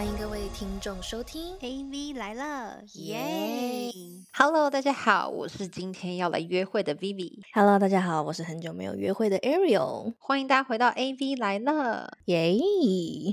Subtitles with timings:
[0.00, 3.92] 欢迎各位听众收听 AV 来了，耶
[4.32, 7.40] ！Hello，大家好，我是今天要来约会的 Vivi。
[7.52, 10.14] ！Hello，大家好，我是很久没有约会的 Ariel。
[10.18, 12.16] 欢迎大家回到 AV 来了。
[12.24, 12.56] 耶！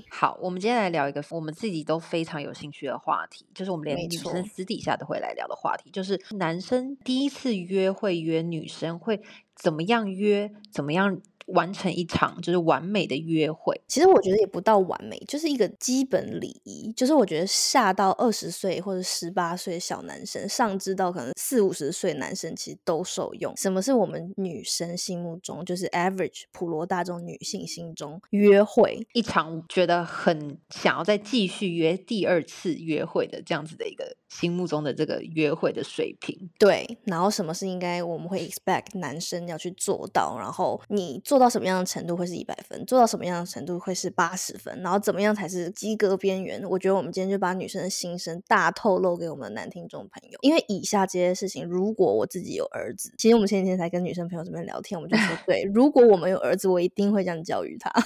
[0.10, 9.22] 好，我们今天来聊一个我们自己都非常有兴趣的话题，就是我们连女生私底下都会来聊的话题，就是男生第一次约会约女生会
[9.56, 11.18] 怎么样约，怎么样
[11.48, 13.80] 完成一场就是完美的约会。
[13.88, 16.94] 其实我觉得也不到完美，就是一个基本礼仪。
[16.96, 23.56] 就是我觉得下到二十岁或者十八岁的小男生，上至到可能四五十岁男生，其实都受用。
[23.58, 29.06] 什么是我们女生心目中，就是 average 普罗大众女性心中约会？
[29.14, 36.50] 一场觉得很想要再继续约第二次约会的这样子的一个心目中的这个约会的水平。
[36.60, 46.62] 对，然后什么是应该我们会 expect 男生要去做到，然后你做到什么样的程度会是一百分，做到什么样的程度会是八十分，然后怎么样才是及格边缘？
[46.70, 57.92] 我觉得我们今天就把女生的心声大透露给我们的男听众朋友，因为以下这些事情，如果我自己有儿子，其实我们前几天才跟女生朋友这边聊天，我们就说， 对，如果我们有儿子，我一定会这样教育他。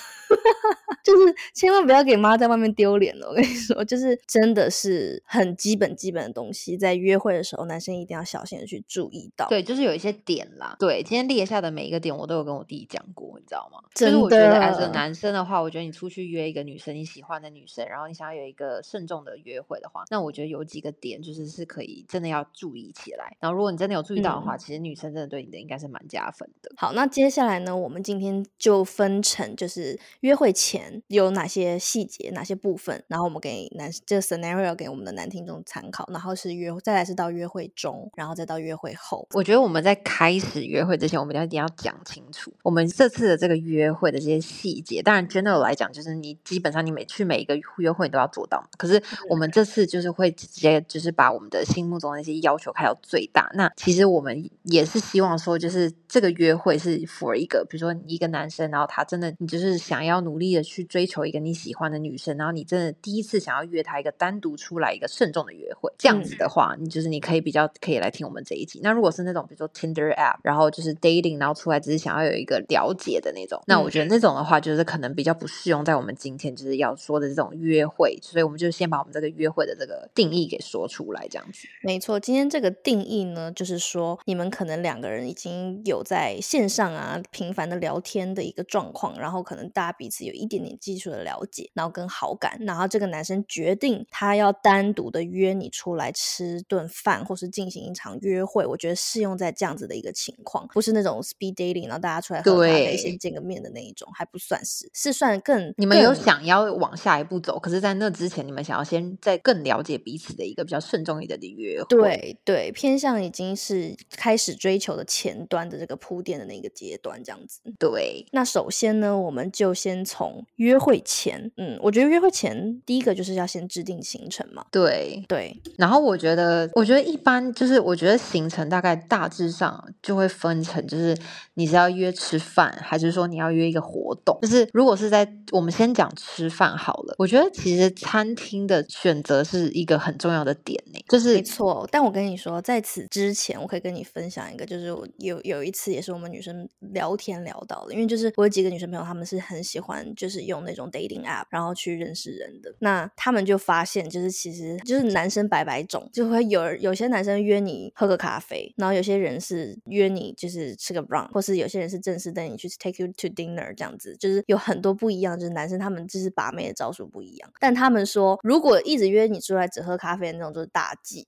[1.04, 3.28] 就是千万不要给妈在外面丢脸了。
[3.28, 9.48] 我跟你说，就是真的是很基本基本的东西，在约会的时候，男生一定要小心的去注意到。
[9.48, 10.76] 对，就是有一些点啦。
[10.80, 13.80] 对，今天列下的每一个点，我都有跟我弟讲过，你知道吗？
[13.94, 23.36] 真就是我觉得，as 男生的话，我觉得你出去约一个女生你喜欢的女生，然后你想要有一个慎重的约会的话，那我觉得有几个点就是是可以真的要注意起来。
[23.40, 26.72] 然后如果你真的有注意到的话，其实女生真的对你的应该是蛮加分的。
[26.78, 39.28] 好，那接下来呢，我们今天就分成就是约会前有哪些细节、哪些部分，然后我们给男这个 scenario 给我们的男听众参考，然后是约再来是到约会中，然后再到约会后。
[39.34, 45.02] 我觉得我们在开始约会之前，我们一定要讲清楚我们这次的这个约会的这些细节。
[45.02, 48.68] 当然，general 来讲，就是你基本上你每去每一个约会你都要做到嘛。
[48.78, 53.50] 可是我们这次就是会直接就是把我们的心目中的那些要求开到最大。
[53.54, 68.80] 那其实我们也是希望说，就是这个约会是 for 一个，比如说你一个男生，然后他真的你就是想要努力的去追求一个你喜欢的女生，然后你真的第一次想要约他一个单独出来一个慎重的约会，这样子的话，你就是你可以比较可以来听我们这一集。
[68.84, 81.68] 那如果是那种比如说 Tinder app，然后就是 dating，然后出来只是想要有一个了解的那种，那我觉得那种的话，就是可能比较不适用在我们今天就是要说的这种约会，所以我们就先把我们这个约会的这个定义给说出来，这样子。
[81.82, 111.88] 没错，今天这个定义呢，就是说你们可能两个人已经有在线上啊频繁的聊天的一个状况，然后可能大家彼此有一点点基础的了解，然后跟好感，然后这个男生决定他要单独的约你出来吃顿饭，或是进行一场约会，我觉得适用在这样子的一个情况，不是那种 speed dating，然后大家出来喝咖啡对先见个面的那一种，还不算是，是算更你们有想要往下一步走，可是，在那之前，你们想要先再更了解彼此的一个比较慎重一点的约会。
[111.90, 117.60] 对对，偏向已经是开始追求的前端的这个铺垫的那个阶段，这样子。
[117.80, 124.66] 对，那首先呢，我们就先从约会前，嗯，我觉得约会前第一个就是要先制定行程嘛。
[124.72, 131.18] 对，对，然后我觉得，我觉得一般就是，我觉得行程大概大致上就会分成，就是
[131.56, 134.38] 你是要约吃饭，还是说你要约一个活动？
[134.42, 141.88] 就是如果是在我们先讲吃饭好了，我觉得其实餐厅的选择是一个很重要的点呢，就是没错。
[141.92, 152.74] 但我跟你说，在此之前，我可以跟你分享一个，就是我有有一次也是我们女生聊天聊到的，因为就是我有几个女生朋友，她们是很喜欢就是用那种 dating app，然后去认识人的。
[152.80, 167.52] 那她们就发现，就是其实就是男生百百百种，就会有有些男生约你喝个咖啡，然后有些人是约你就是吃个 brunch，或是有些人是正式带你去 take you to dinner 这样子，就是有很多不一样，就是男生他们就是把妹的招数不一样。
[167.60, 171.28] 但他们说，如果一直约你出来只喝咖啡的那种，就是大忌。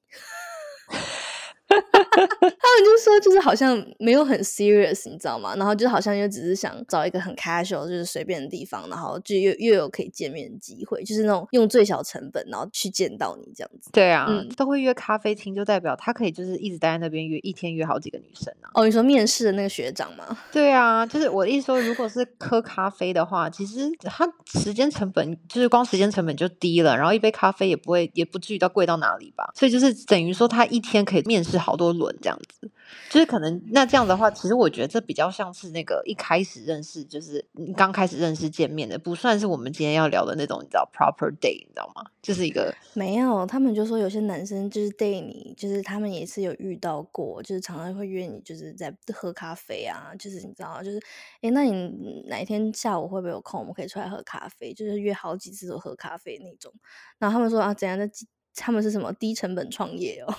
[2.13, 5.55] 他们就说，就是好像没有很 serious，你知道吗？
[5.55, 13.89] 然后就好像又只是想找一个很 casual，就是随便的地方，然后就又又有可以见面的机会，就是那种用最小成本，然后去见到你这样子。
[13.91, 18.69] 对啊，嗯都会约咖啡厅，就代表他可以就是一直待在那边约一天约好几个女生啊。
[18.73, 20.37] 哦，你说面试的那个学长吗？
[20.51, 24.27] 对啊，就是我的意思说，如果是喝咖啡的话，其实他
[24.59, 29.51] 时间成本就是光时间成本就低了，然后一杯咖啡也不会也不至于到贵到哪里吧。
[29.55, 32.69] 所以就是等于说，他一天可以面试好多轮这样子。
[33.09, 37.43] 就是可能那这样的话，其实我觉得这比较像是那个一开始认识，就是
[37.75, 42.03] 刚开始认识见面的，不算是我们今天要聊的那种，你知道 proper day，你知道吗？
[42.21, 50.99] 就是一个 没有，他们就说有些男生就是 day 你，就是他们也是有遇到过，就是常常会约你，就是在喝咖啡啊，就是你知道，就是
[51.41, 53.59] 哎，那你哪一天下午会不会有空？
[53.59, 56.71] 我们可以出来喝咖啡，就是约好几次都喝咖啡那种。
[57.17, 58.09] 然后他们说啊，怎样的？
[58.55, 60.35] 他们是什么低成本创业哦？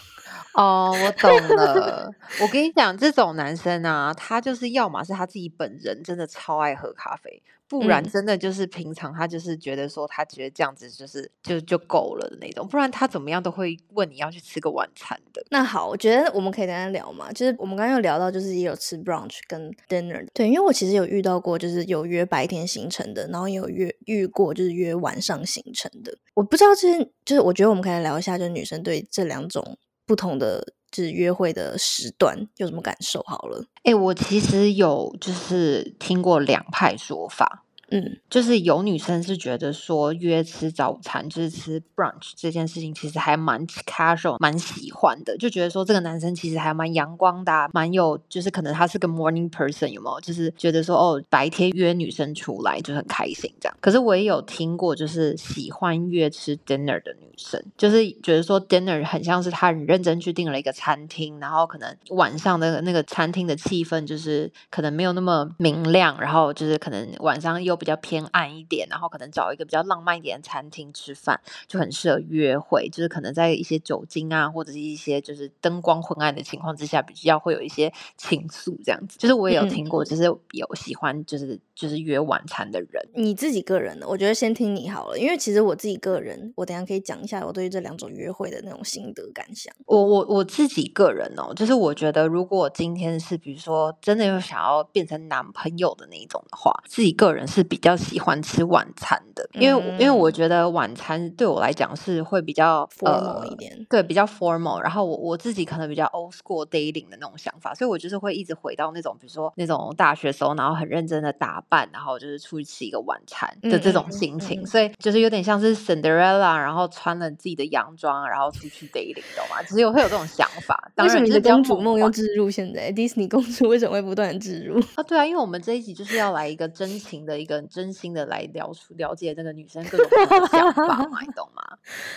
[0.55, 2.13] 哦，我懂了。
[2.41, 7.43] 我跟你讲，这种男生啊，他就是要么是他自己本人真的超爱喝咖啡。
[7.69, 15.43] 不然真的就是平常他就是觉得说他觉得这样子就是就就够了的那种，不然他怎么样都会问你要去吃个晚餐的。
[15.51, 20.25] 那好，我觉得我们可以跟他聊嘛，就是我们刚刚有聊到，就是也有吃 brunch 跟 dinner。
[20.35, 26.17] 对，因为我其实有遇到过，就是有约白天行程的，然后也有约遇过就是约晚上行程的。
[26.35, 33.23] 我不知道这些，就是我觉得我们可以聊一下，就是女生对这两种不同的是约会的时段有什么感受？
[33.27, 37.64] 好了，哎，我其实有就是听过两派说法。
[37.91, 50.19] 嗯，就是有女生是觉得说约吃早餐，就是吃 brunch 这件事情，其实还蛮 casual，蛮喜欢的，就觉得说这个男生其实还蛮阳光的，蛮有，就是可能他是个 morning person，有没有？
[50.23, 53.77] 就是觉得说哦，白天约女生出来就很开心这样。
[53.83, 67.74] 可是我也有听过，就是喜欢约吃 dinner 的女生，就是觉得说 dinner 很像是他很认真去订了一个餐厅，然后可能晚上的那个餐厅的气氛就是可能没有那么明亮，然后就是可能晚上又。
[67.77, 72.89] 比较偏暗一点，然后可能找一个比较浪漫一点的餐厅吃饭，就很适合约会。
[72.89, 79.19] 就是可能在一些酒精啊，或者是一些就是灯光昏暗的情况之下，比较会有一些情愫这样子。
[79.19, 80.23] 就是我也有听过，就是
[80.53, 83.09] 有喜欢就是就是约晚餐的人。
[83.15, 89.75] 你自己个人的，我觉得先听你好了，因为其实我自己个人，我等下可以讲一下我对于这两种约会的那种心得感想。
[89.87, 97.64] 我我我自己个人哦，就是我觉得如果今天是比如说真的有想要变成男朋友的那一种的话，自己个人是。
[97.65, 104.81] 比较喜欢吃晚餐的，因为因为我觉得晚餐对我来讲是会比较 formal 一点，对，比较 formal。
[104.81, 114.65] 然后我我自己可能比较 old school dating 的那种想法，所以我就是会一直回到那种，比如说那种大学时候，然后很认真的打扮，然后就是出去吃一个晚餐的这种心情。
[114.67, 119.63] 所以就是有点像是 Cinderella，然后穿了自己的洋装，然后出去 dating，懂吗？
[119.67, 120.91] 只有会有这种想法。
[120.99, 122.51] 为什么你的公主梦又植入？
[122.51, 124.81] 现在 Disney 公主为什么会不断的置入？
[124.95, 127.54] 啊，对啊，因为我们这一集就是要来一个真情的一个。
[127.63, 130.07] 真心的来聊出了解这个女生各种
[130.51, 131.63] 想法，你懂吗？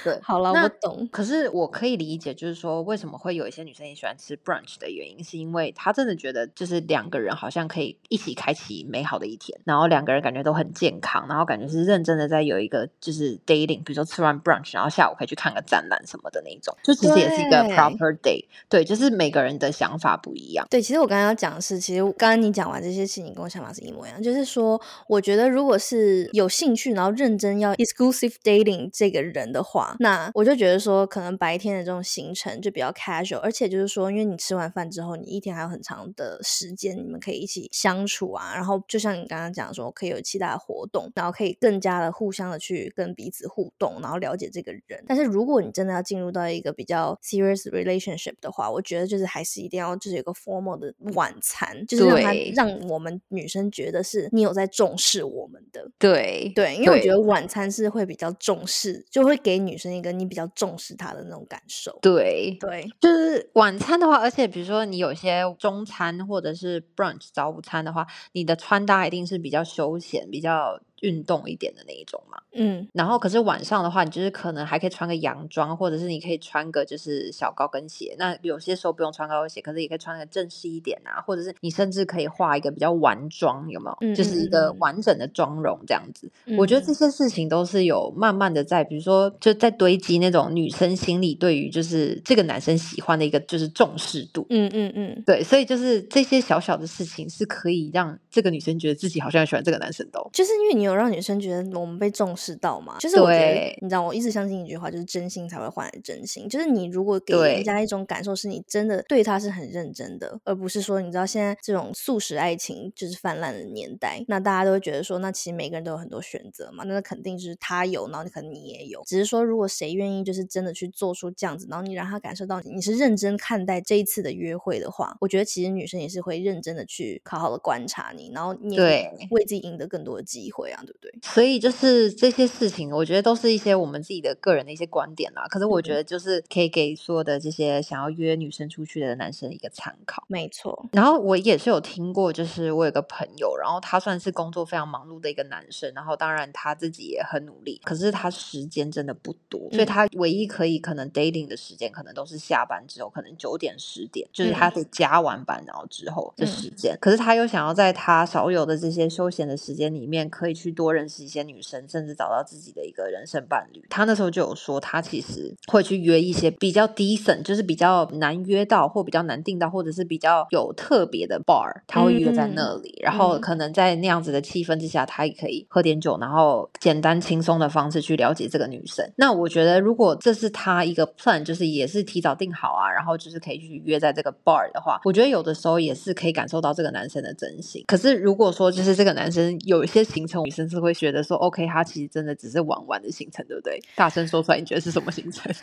[0.03, 1.07] 对，好了，我懂。
[1.11, 18.45] 可是我可以理解，就是说为什么会有一些女生也喜欢吃 brunch 的原因，是因为她真的觉得就是两个人好像可以一起开启美好的一天，然后两个人感觉都很健康，然后感觉是认真的在有一个就是 dating，比如说吃完 brunch，然后下午可以去看个展览什么的那种，就其实也是一个 proper day。
[18.69, 20.65] 对，就是每个人的想法不一样。
[20.69, 45.03] 对，其实我刚刚要讲的是，其实刚刚你讲完这些事情，跟我想法是一模一样，就是说，我觉得如果是有兴趣，然后认真要 exclusive dating 这个人的话，那我就觉得说，可能白天的这种行程就比较 casual，而且就是说，因为你吃完饭之后，你一天还有很长的时间，你们可以一起相处啊，然后就像你刚刚讲说，可以有其他的活动，然后可以更加的互相的去跟彼此互动，然后了解这个人。
[45.05, 55.89] 但是如果你真的要进入到一个比较 serious relationship 的话，我觉得就是还是一定要就是有个 formal 的晚餐，就是让他让我们女生觉得是你有在重视我们的。
[55.99, 61.97] 对对，因为我觉得晚餐是会比较重视，就会给女生一个你比较重视她的那种感受。
[62.01, 70.79] 对对，就是晚餐的话，而且比如说你有些中餐或者是 brunch 早午餐的话，你的穿搭一定是比较休闲、比较。
[71.01, 78.15] 运动一点的那一种嘛，嗯，然后可是晚上的话，你就是可能还可以穿个洋装，或者是你可以穿个就是小高跟鞋。
[78.17, 84.15] 那有些时候不用穿高跟鞋，可是也可以穿个正式一点啊，或者是你甚至可以画一个比较完妆，有没有？
[84.15, 86.27] 就是一个完整的妆容这样子。
[86.57, 94.47] 我觉得这些事情都是有慢慢的在，比如说就在堆积那种女生心里对于就是这个男生喜欢的一个就是重视度。
[94.49, 100.86] 嗯嗯嗯，对，所以就是这些小小的事情是可以让这个女生觉得自己好像喜欢这个男生的，就是因为你。
[100.87, 102.97] 有让女生觉得我们被重视到吗？
[102.99, 106.47] 就是我觉得，你知道，我一直相信一句话，就是真心才会换来真心。
[106.49, 119.03] 就是你如果给人家一种感受，是你真的对他是很认真的，而不是说，你知道现在这种素食爱情就是泛滥的年代，那大家都会觉得说，那其实每个人都有很多选择嘛，那肯定就是他有，然后可能你也有。
[119.05, 130.76] 只是说，如果谁愿意就是真的去做出这样子，然后你让他感受到你是认真看待这一次的约会的话，我觉得其实女生也是会认真的去好好的观察你，然后你也为自己赢得更多的机会啊。
[130.77, 131.11] 啊，对不对？
[131.23, 135.47] 所以就是这些事情，我觉得都是一些我们自己的个人的一些观点啦。
[135.49, 140.23] 可是我觉得就是可以给所有的这些想要约女生出去的男生一个参考。
[140.27, 140.87] 没错。
[140.91, 156.95] 然后我也是有听过，就是我有个朋友，然后他算是工作非常忙碌的一个男生，然后当然他自己也很努力，可是他时间真的不多，所以他唯一可以可能 dating 的时间，可能都是下班之后，可能九点十点，就是他得加完班然后之后的时间。
[157.01, 163.83] 可是他又想要在他少有的这些休闲的时间里面，可以去多认识一些女生，甚至找到自己的一个人生伴侣。
[163.89, 172.99] 他那时候就有说，他其实会去约一些比较 decent，就是比较难约到或比较难订到，或者是比较有特别的 bar，他会约在那里。
[173.01, 179.07] 然后可能在那样子的气氛之下，他也可以喝点酒，然后简单轻松的方式去了解这个女生。
[179.15, 187.83] 那我觉得，如果这是他一个 plan，就是也是提早定好啊，然后就是可以去约在这个 bar 的话，我觉得有的时候也是可以感受到这个男生的真心。
[187.87, 193.79] 可是如果说就是这个男生有一些行程，女生是会觉得说，OK，他其实真的只是玩玩的行程，对不对？
[193.95, 195.53] 大声说出来，你觉得是什么行程？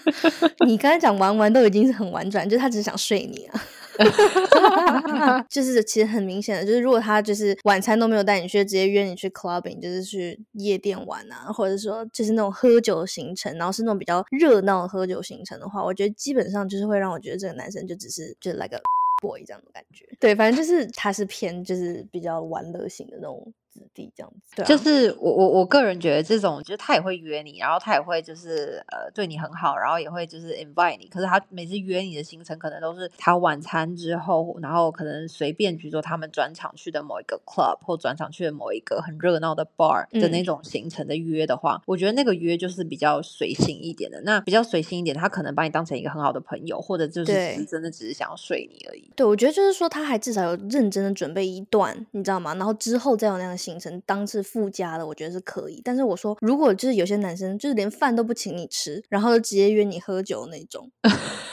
[0.66, 3.62] 你刚才讲玩玩都已经是很婉转，就是他只是想睡你啊。
[5.50, 18.80] 就是其实很明显的，就是如果他就是晚餐都没有带你去，直接约你去 clubbing，就是去夜店玩啊，或者说就是那种喝酒行程，然后是那种比较热闹喝酒行程的话，我觉得基本上就是会让我觉得这个男生就只是就是来个
[19.20, 20.06] boy 这样的感觉。
[20.20, 23.52] 对，反正就是他是偏就是比较玩乐型的那种。
[23.78, 31.06] 子弟这样子，对，就是我我我个人觉得这种，就是他也会约你，然后他也会就是呃对你很好，然后也会就是 invite 你。
[31.06, 44.20] 可是他每次约你的行程，可能都是他晚餐之后，然后可能随便比如说他们转场去的某一个 club 或转场去的某一个很热闹的 bar 的那种行程的约的话，我觉得那个约就是比较随性一点的。
[44.22, 49.10] 那比较随性一点，他可能把你当成一个很好的朋友，或者就是真的只是想要睡你而已。
[49.14, 52.54] 对，我觉得就是说他还至少有认真的准备一段，你知道吗？
[52.54, 53.67] 然后之后再有那样的。
[53.68, 55.80] 行程当是附加的，我觉得是可以。
[55.84, 60.90] 但是我说，如果就是有些男生就是连饭都不请你吃，然后就直接约你喝酒那种。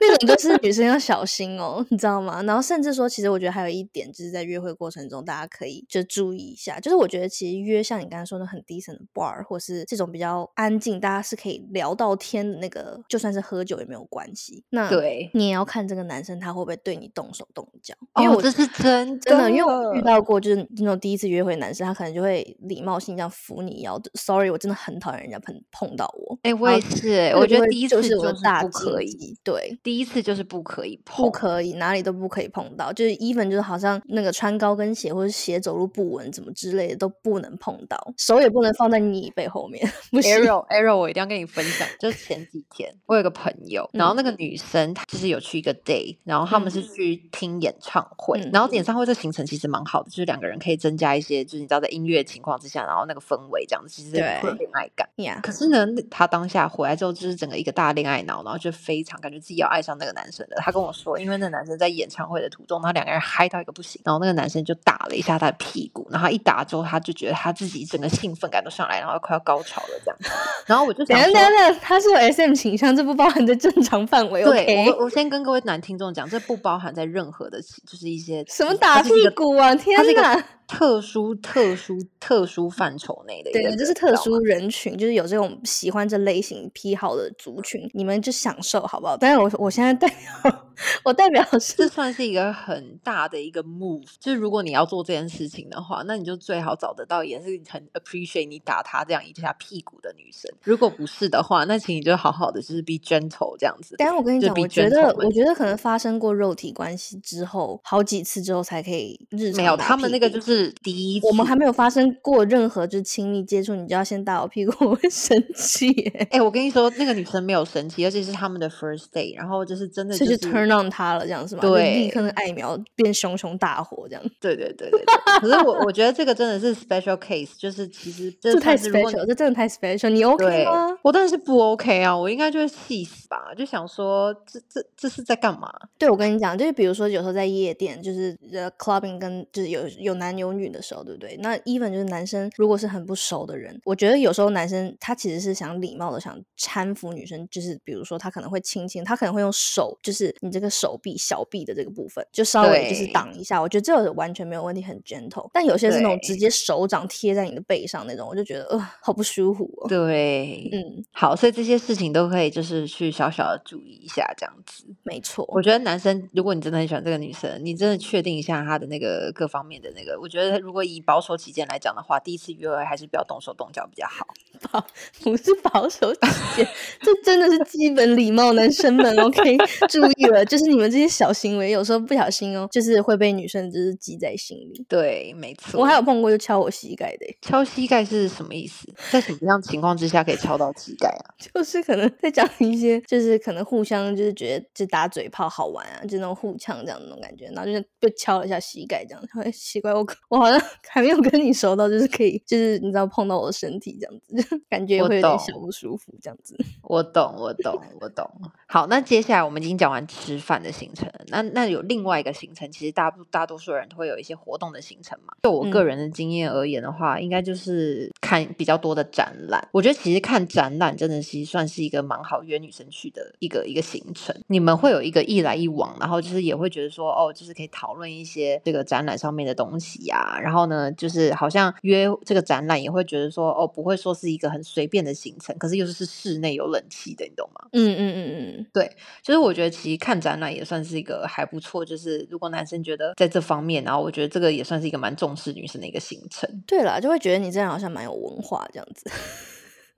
[0.00, 2.42] 那种就是女生要小心哦，你知道吗？
[2.42, 6.78] 然后甚至说，其实我觉得还有一点，就是在约会过程中，大家可以就注意一下。
[6.80, 14.64] 就是我觉得其实约像你刚才说的很低层的 bar，或是这种比较安静，大家是可以聊到天的那个，就算是喝酒也没有关系。
[14.70, 17.94] 那对你也要看这个男生他会不会对你动手动脚。
[18.20, 24.00] 因为我这是真真的，因为我遇到过，就是那种第一次约会男生，他可能就会礼貌性这样扶你腰。
[24.14, 26.38] Sorry，我真的很讨厌人家碰碰到我。
[26.42, 29.36] 哎，我也是，我觉得第一次就是大不可以。
[29.42, 29.78] 对。
[29.82, 39.86] 第一次就是不可以碰，不可以哪里都不可以碰到，就是 even 就是好像那个穿高跟鞋或者鞋走路不稳，怎么之类的都不能碰到，手也不能放在你背后面。
[40.12, 55.08] Arrow Arrow，我一定要跟你分享，就是前几天我有个朋友，然后那个女生她就是有去一个 day，然后他们是去听演唱会，然后演唱会这行程其实蛮好的，就是两个人可以增加一些，就是你知道在音乐情况之下，然后那个氛围这样子，其实会有恋爱感。
[55.42, 60.56] 可是呢，她当下回来之后就是整个一个大恋爱脑，然后就非常感觉自己要爱上那个男生了。
[60.58, 70.18] 他跟我说，因为那男生在演唱会的途中，他两个人嗨到一个不行，然后那个男生就打了一下他的屁股，然后一打之后，他就觉得他自己整个兴奋感都上来，然后快要高潮了这样。
[70.66, 71.32] 然后我就想说，
[71.80, 74.44] 他是有 SM 倾向，这不包含在正常范围。
[74.44, 80.44] 对，我我先跟各位男听众讲，这不包含在任何的，就是一些什么打屁股啊，天哪！
[80.68, 89.16] 特殊、特殊、特殊范畴内的，对，就是特殊人群，就是有这种喜欢这类型癖好的族群，你们就享受好不好？
[89.16, 90.67] 但是我我现在代表，
[91.04, 100.50] 我代表是，这算是一个很大的一个 move，就是如果你要做这件事情的话，那你就最好找得到也是很 appreciate 你打他这样一下屁股的女生。
[100.62, 103.94] 如果不是的话，那请你就好好的就是 be gentle 这样子。
[103.98, 109.56] 但是我跟你讲，我觉得，我觉得可能发生过肉体关系之后，好几次之后才可以日常。
[109.56, 110.68] 没有，他们那个就是。
[110.82, 115.90] 第一，我们还没有发生过任何就是亲密接触，你就要先打我屁股， 我会生气。
[116.30, 120.36] 哎，我跟你说，那个女生没有生气，而且是他们的 first day，然后就是真的就是
[120.70, 121.62] on 他了，这样是吗？
[121.62, 124.22] 对，立刻爱苗变熊熊大火这样。
[124.40, 125.04] 对对对对。
[125.40, 130.98] 可是我我觉得这个真的是 special case，就是其实这太 special，这真的太 special，你 OK 吗？
[131.02, 135.72] 我当然是不 OK 啊，我应该就会气死吧，就想说这这这是在干嘛？
[135.98, 141.36] 对，我跟你讲，就是比如说有时候在夜店，就是呃 clubbing 跟就是有有男有女的时候，对不对？
[141.40, 155.48] 那 even 就是男生，如果是很不熟的人，我觉得有时候男生他其实是想礼貌的，想搀扶女生，就是比如说他可能会亲亲，他可能会用手，就是你这个手臂小臂的这个部分，就稍微就是挡一下，我觉得这个完全没有问题，很 gentle。
[155.52, 159.88] 但有些是那种直接手掌贴在你的背上那种，我就觉得呃好不舒服哦。
[159.88, 164.84] 对，嗯，好，所以这些事情都可以就是去小小的注意一下，这样子。
[165.04, 174.26] 没错，我觉得男生如果你真的很喜欢这个女生，你真的确定一下她的那个各方面的那个，我觉得如果以保守起见来讲的话，第一次约会还是不要动手动脚比较好。
[174.72, 174.84] 保
[175.22, 176.20] 不是保守起
[176.56, 176.68] 见，
[177.00, 179.56] 这真的是基本礼貌，男生们 OK
[179.88, 184.84] 注意了，就是你们这些小行为有时候不小心哦，就是会被女生就是记在心里。
[184.88, 185.80] 对，没错。
[185.80, 188.88] 我还有碰过就敲我膝盖的，敲膝盖是什么意思？
[189.10, 191.34] 在什么样情况之下可以敲到膝盖啊？
[191.54, 206.56] 就是可能在讲一些，就是可能互相就是觉得就打嘴炮好玩啊，就那种互呛这样那种感觉，然后就是就敲了一下膝盖这样， 哎，奇怪，我我好像 还没有跟你熟到，就是可以，就是你知道碰到我的身体这样子，就感觉会有点小不舒服这样子。
[206.82, 208.28] 我懂，我懂，我懂。
[208.66, 215.32] 好，那接下来我们已经讲完吃饭的行程，那那有另外一个行程，其实大部大多数人都会有一些活动的行程嘛。
[215.42, 219.66] 就我个人的经验而言的话，应该就是看比较多的展览。
[219.72, 224.36] 我觉得其实看展览真的是算是一个蛮好约女生去的一个一个行程。
[224.48, 230.38] 你们会有一个一来一往，然后就是也会觉得说，哦，就是可以讨论一些这个展览上面的东西呀。
[230.42, 237.66] 然后呢，就是好像约这个展览也会觉得说，哦，不会说是一个很随便的行程，可是又是室内有冷气的，你懂吗？
[237.72, 238.90] 嗯嗯嗯嗯，对，
[239.22, 241.84] 就是我觉得其实看展览也算是一个还不错。
[241.84, 246.48] 就是如果男生觉得在这方面，然后我觉得这个也算是一个蛮重视女生的一个行程。
[246.66, 249.10] 对啦，就会觉得你这样好像蛮有文化这样子。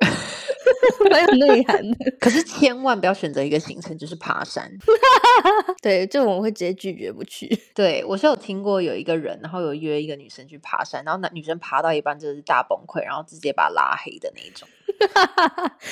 [1.10, 4.70] 蛮有内涵的，可是千万不要选择一个行程就是爬山。
[5.82, 7.48] 对，就我们会直接拒绝不去。
[7.74, 14.66] 对我是有听过有一个人，然后有约一个女生去爬山，然后男女生爬到一半就是大崩溃，然后直接把拉黑的那种。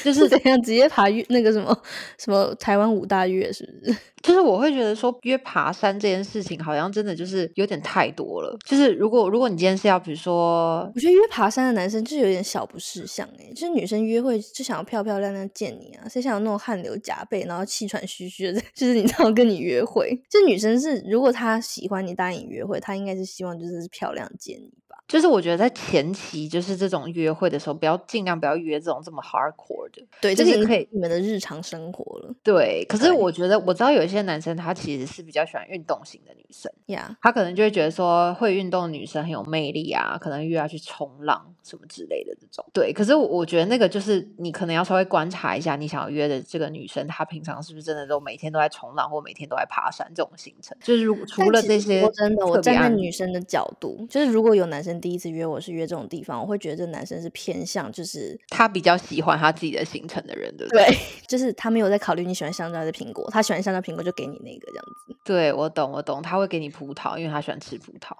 [0.03, 1.77] 就是怎样直接爬那个什么
[2.19, 3.99] 什么台湾五大岳，是不是？
[4.23, 8.57] 就是我会觉得说约爬山这件事情，好像真的就是有点太多了。
[8.67, 20.21] 就是如果如果你今天是要比如说，我觉得约爬山的男生就有点小不识相哎，就是女生约会就想要漂漂亮亮见你啊，谁想要那种汗流浃背，然后气喘吁吁的， 就是你知道跟你约会。
[20.29, 24.73] 就女生是如果她喜欢你答应约会，她应该是希望就是漂亮见你。
[25.09, 32.35] 就是我觉得在前期就是这种约会的时候，不要尽量不要约这种这么 hardcore 的，对，就是可以你们的日常生活了。
[32.43, 42.63] 对，可是我觉得我知道有一些男生他其实是比较喜欢运动型的女生呀，他可能就会觉得说会运动的女生很有魅力啊，可能约要去冲浪什么之类的这种。
[42.75, 50.77] 对，可是我觉得那个就是你可能要稍微观察一下，你想要约的这个女生，她平常是不是真的都每天都在冲浪或每天都在爬山这种行程？
[50.83, 55.79] 就是如除了这些，真的，我站在女生的角度，就是如果有男生第一次约我是。
[55.79, 60.85] 约这种地方，我会觉得这男生是偏向，就是他比较喜欢他自己的行程的人，对不对？
[61.29, 65.15] 就是他没有在考虑你喜欢香蕉还是苹果，他喜欢香蕉苹果就给你那个这样子。
[65.23, 68.17] 对，我懂，我懂，他会给你葡萄，因为他喜欢吃葡萄。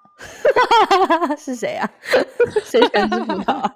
[1.37, 1.91] 是谁啊？
[2.65, 3.73] 谁喜欢吃葡萄？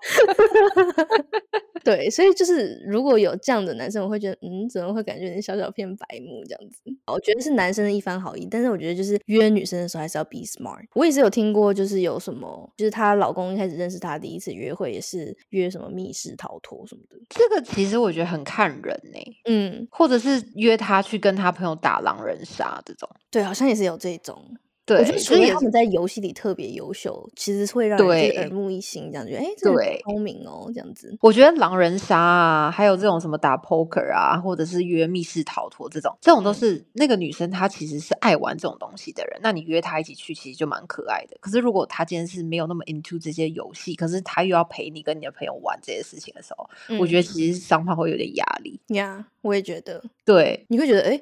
[1.84, 6.78] 对，所以就是如果有这样的男生，我会觉得，嗯，怎么会感觉你小小片白目这样子？
[7.06, 10.84] 我觉得是男生的一番好意，但是我觉得就是约女生的时候还是要 be smart。
[10.94, 17.16] 我也是有听过，就是有什么，就是她老公一开始认识她第一次约会也是约什么密室逃脱什么的。
[17.28, 24.40] 这个其实我觉得很看人呢，嗯，或者是约她去跟她朋友打狼人杀这种，对，好像也是有这种。
[24.88, 31.16] 我觉得除了他们在游戏里特别优秀，其实会让人耳目一新，这样觉得哎，对，聪明哦，这样子。
[31.20, 41.36] 我觉得狼人杀啊，还有这种什么打 poker 啊，或者是约密室逃脱这种，这种都是那个女生她其实是爱玩这种东西的人，那你约她一起去，其实就蛮可爱的。
[41.40, 46.68] 可是如果她今天是没有那么 into 这些游戏，可是她又要陪你跟你的朋友玩这些事情的时候，
[46.98, 48.80] 我觉得其实双方会有点压力。
[48.88, 51.20] 呀，我也觉得，对，你会觉得哎。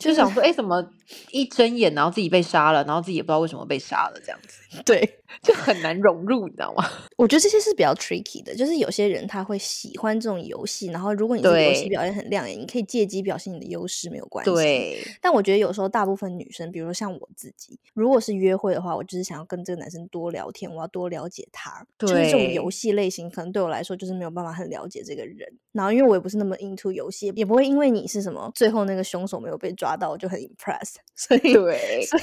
[0.00, 0.84] 就想说，哎，怎么
[1.30, 4.82] 一睁眼，然后自己被杀了，然后自己也不知道为什么被杀了，这样子。
[4.84, 5.19] 对。
[5.42, 6.84] 就很难融入，你知道吗？
[7.16, 14.50] 我觉得这些是比较 tricky 的，就是有些人他会喜欢这种游戏，然后如果你这个游戏表现很亮眼，你可以借机表现你的优势，没有关系。
[14.50, 14.98] 对。
[15.20, 21.86] 但我觉得有时候大部分女生，比如说像我自己，如果是约会的话，我就是想要跟这个男生多聊天，我要多了解他。
[21.98, 25.46] 就是这种游戏类型，可能对我来说就是没有办法很了解这个人。
[25.72, 30.96] 然后因为我也不是那么 into 游戏，也不会因为你是什么最后那个凶手没有被抓到，我就很 impressed，。
[31.14, 32.22] 所以，对，所以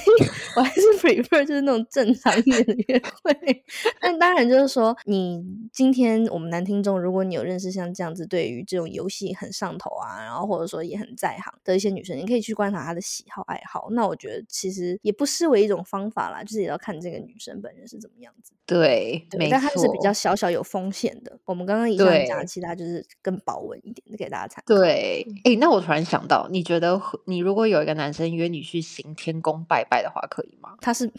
[0.56, 3.64] 我还是 prefer 就是那种正常一点的约会。
[4.00, 13.88] 但当然就是说，你今天我们男听众，如果你有认识像这样子，对于这种游戏很上头啊，然后或者说也很在行的一些女生，你可以去观察她的喜好爱好。
[13.90, 18.52] 那我觉得其实也不失为一种方法啦，就是也要看这个女生本人是怎么样子。
[18.66, 21.38] 对，对，但它是比较小小有风险的。
[21.44, 24.74] 我们刚刚以上讲的其他就是更保稳一点的，给大家参考。
[24.74, 30.76] 对，哎，那我突然想到，你觉得你如果有一个男生约你去行天宫拜拜的话，可以吗？
[30.82, 31.10] 他是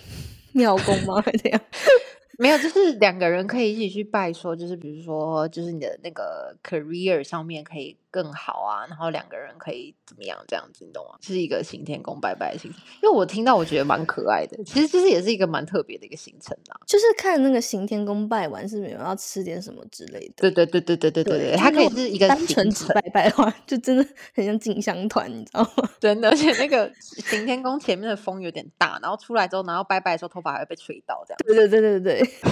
[0.54, 1.22] 庙公吗？
[1.26, 1.62] 还是怎样？
[2.40, 7.98] 没有，就是两个人可以一起去拜，说就是比如说，就是你的那个 career 上面可以。
[8.12, 10.38] 更好啊，然后两个人可以怎么样？
[10.48, 11.18] 这样子你懂吗？
[11.22, 14.58] 是一个行天宫拜拜的行程，因为我听到我觉得蛮可爱的。
[14.64, 16.80] 其实其实也是一个蛮特别的一个行程啊。
[16.88, 20.34] 就是看那个行天宫拜完是没有要吃点什么之类的。
[20.38, 25.90] 对对对对对对对对，它可以是一个单纯只拜拜的话，就真的很像进香团，你知道吗？
[26.00, 31.38] 真的，而且那个行天宫前面的风有点大，然后出来之后，然后拜拜的时候头发还会被吹到，这样。
[31.46, 32.30] 对对对对对。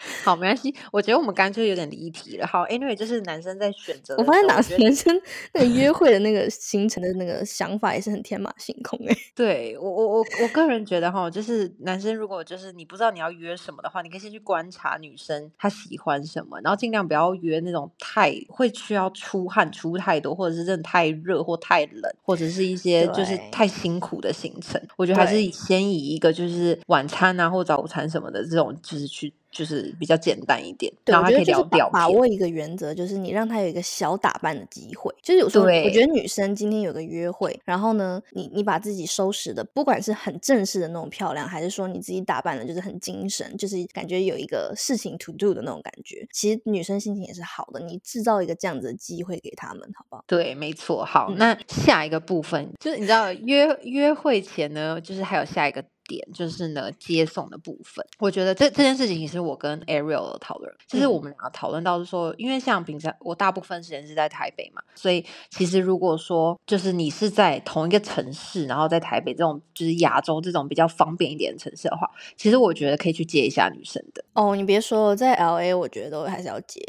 [0.24, 0.74] 好，没关系。
[0.90, 2.46] 我觉得我们干脆有点离题了。
[2.46, 4.16] 好，Anyway，就是男生在选择。
[4.16, 5.20] 我发现男男生
[5.52, 9.16] 那个约会的那个行程的那个想法也是很天马行空哎。
[9.36, 24.80] 对我我我我个人觉得哈，就是男生如果就是你不知道你要约什么的话，你可以先去观察女生她喜欢什么，然后尽量不要约那种太会需要出汗出太多，或者是真的太热或太冷，或者是一些就是太辛苦的行程。
[24.96, 29.32] 我觉得还是先以一个就是晚餐啊或早餐什么的这种就是去。
[29.50, 31.90] 就是比较简单一点，然后还可以聊表。
[31.90, 35.12] 把握一个原则，就是你让他有一个小打扮的机会。
[35.22, 46.26] 就是有时候我觉得女生今天有个约会，然后呢，你你把自己收拾的，不管是很正式的那种漂亮，还是说你自己打扮的，就是很精神，就是感觉有一个事情 to do 的那种感觉。
[46.32, 50.24] 其实女生心情也是好的，你制造一个这样子的机会给他们，好不好？
[50.26, 51.04] 对，没错。
[51.04, 55.84] 好，那下一个部分就是你知道约约会前呢，就是还有下一个。
[56.10, 74.24] 点就是呢，接送的部分，我觉得这这件事情其实我跟 Ariel 讨论，就是我们两个讨论到是说，因为像平常我大部分时间是在台北嘛，所以其实如果说就是你是在同一个城市，然后在台北这种就是亚洲这种比较方便一点的城市的话，其实我觉得可以去接一下女生的。
[74.32, 76.80] 哦，你别说，在 LA 我觉得都还是要接。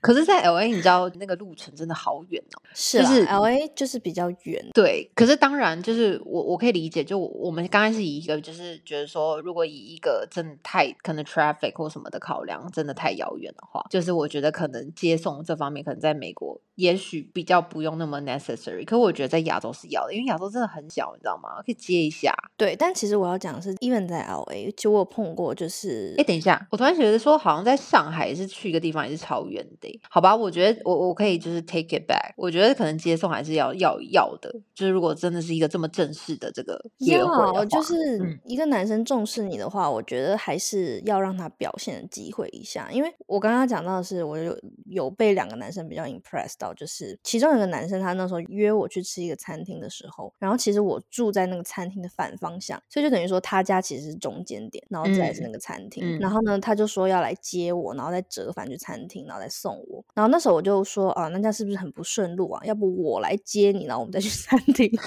[0.00, 2.62] 可是，在 L A，你知道那个路程真的好远哦。
[2.74, 4.66] 是是 L A 就是比较远。
[4.72, 18.84] 对，可是当然，就是我我可以理解，就我们刚开始以一个就是觉得说，如果以一个真的太可能 traffic 或什么的考量，真的太遥远的话，就是我觉得可能接送这方面，可能在美国也许比较不用那么 necessary。
[18.84, 21.62] 可我觉得在亚洲是要的，因为亚洲真的很小，你知道吗？
[21.64, 22.34] 可以接一下。
[22.56, 30.00] 对，但其实我要讲的是，even 在 L A，就我碰过，就是哎，等一下，我突然觉得说，好像在上海是去一个地方也是超远的。
[30.08, 32.32] 好吧，我觉得我我可以就是 take it back。
[32.36, 42.88] 我觉得可能接送还是要要要的，就是如果真的是一个这么正式的这个约会就是一个男生重视你的话，我觉得还是要让他表现的机会一下。
[42.90, 56.18] 因为我刚刚讲到的是，我有有被两个男生比较 impressed 到，就是其中有个男生他那时候约我去吃一个餐厅的时候，然后其实我住在那个餐厅的反方向，所以就等于说他家其实是中间点，然后再是那个餐厅。
[56.18, 60.04] 然后呢，他就说要来接我，然后再折返去餐厅，然后再送我。
[60.14, 62.60] 然后那时候我就说啊，那这样是不是很不顺路啊？
[62.64, 64.90] 要不我来接你，然后我们再去餐厅。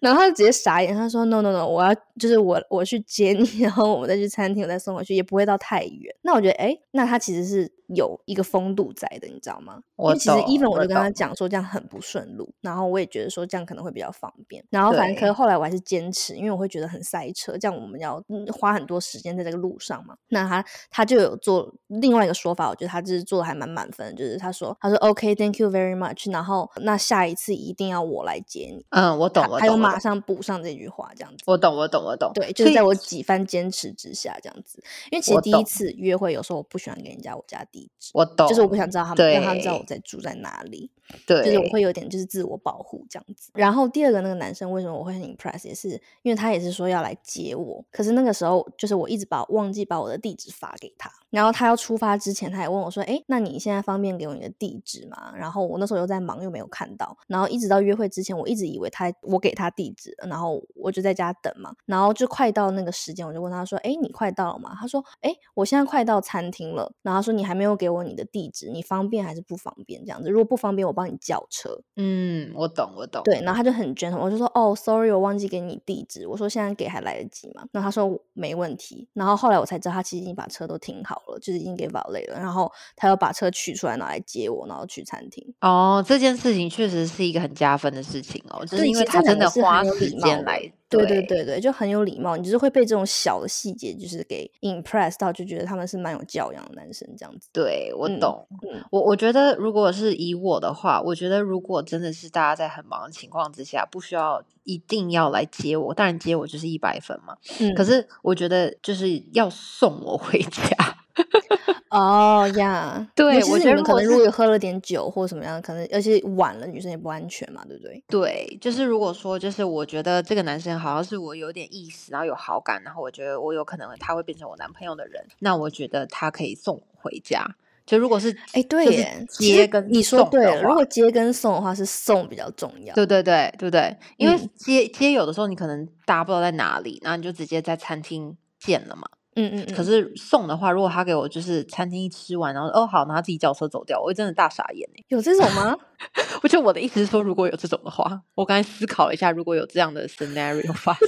[0.00, 6.14] 然后他就直接傻眼，他说 no no no，我要就是我我去接你，然后我们再去餐厅，我再送回去，也不会到太远。
[6.22, 7.76] 那我觉得哎，那他其实是。
[7.88, 9.80] 有一个风度在的，你知道吗？
[9.96, 14.64] 因为其实 even 我就跟他讲说这样很不顺路，然后我也觉得说这样可能会比较方便。
[14.70, 18.22] 然后反正可是后来我还是坚持，因为我会觉得很塞车，这样我们要
[18.58, 20.16] 花很多时间在这个路上嘛。
[20.28, 26.30] 那他他就有做另外一个说法，我觉得他就是做的还蛮满分，就是他说他说 OK，Thank you very much。
[26.30, 28.84] 然后那下一次一定要我来接你。
[28.90, 29.58] 嗯，我懂，我懂。
[29.58, 31.44] 还有马上补上这句话，这样子。
[31.46, 32.30] 我懂，我懂，我懂。
[32.34, 34.82] 对，就是在我几番坚持之下，这样子。
[35.10, 38.10] 因为其实第一次约会，有时候我不喜欢给人家我家地址。
[38.14, 38.48] 我懂。
[38.48, 40.90] 就是我不想知道他们，让他知道我在住在哪里。
[41.26, 43.50] 对，就是我会有点就是自我保护这样子。
[43.54, 45.90] 然后第二个那个男生为什么我会很 impress，也是
[46.22, 51.10] 因为他也是说要来接我，可是那个时候就是我一直把忘记把我的地址发给他。
[51.30, 57.14] 然后他要出发之前，他也问我说：“哎，那你现在方便给我你的地址吗？”然后我那时候又在忙，又没有看到。
[57.26, 61.74] 然后一直到约会之前，我一直以为他我给他地址，然后我就在家等嘛。
[61.84, 70.02] 然后就快到那个时间，我就问他说：“哎，你快到了吗？”他说：“哎，我现在快到餐厅了。”然后说：“你还没有给我你的地址，你方便还是不方便？
[70.06, 73.22] 这样子，如果不方便，我帮你叫车。”嗯，我懂，我懂。
[73.24, 81.86] 对，然后他就很 gentle，我就说：“哦，sorry，我忘记给你地址。”我说：“现在给还来得及吗？”那他说：“没问题。”然后后来我才知道，他其实已经把车都停好了，就是已经给。
[81.96, 85.54] 保累了，然后他又把车取出来拿来接我，然后去餐厅。
[85.60, 92.36] 哦，这件事情确实是一个很加分的事情哦，就是因为他真的花时间来对对对对，就很有礼貌。
[92.36, 97.48] 你就是会被这种小的细节就是给 impress 到，就觉得他们是蛮有教养的男生这样子。
[97.52, 98.46] 对我懂，
[98.90, 107.36] 我我觉得如果是以我的话，我觉得如果真的是大家在很忙的情况之下，不需要一定要来接我，当然接我就是一百分嘛。
[107.60, 110.95] 嗯，可是我觉得就是要送我回家。
[111.90, 118.02] 哦呀，对，我觉得可能如果喝了点酒或什么样，可能而且晚了，女生也不安全嘛，对不对？
[118.08, 127.56] 对，就是如果说，就是我觉得这个男生好像是我有点意思，然后有好感，然后我觉得我有可能他会变成我男朋友的人，那我觉得他可以送回家。
[127.86, 128.84] 就如果是哎，对，
[129.28, 132.92] 接跟你说对了，如果接跟送的话，是送比较重要。
[132.96, 139.08] 对对对对对，因为接接有的时候你可能大家不知道在哪里，然后你就直接在餐厅见了嘛。
[139.36, 145.76] 嗯嗯，可是送的话，如果他给我就是餐厅一吃完，然后哦好，然后自己叫车走掉，我会真的大傻眼有这种吗？
[146.42, 151.06] 我就我的意思是说，如果有这种的话，我刚才思考了一下，如果有这样的 scenario 发生。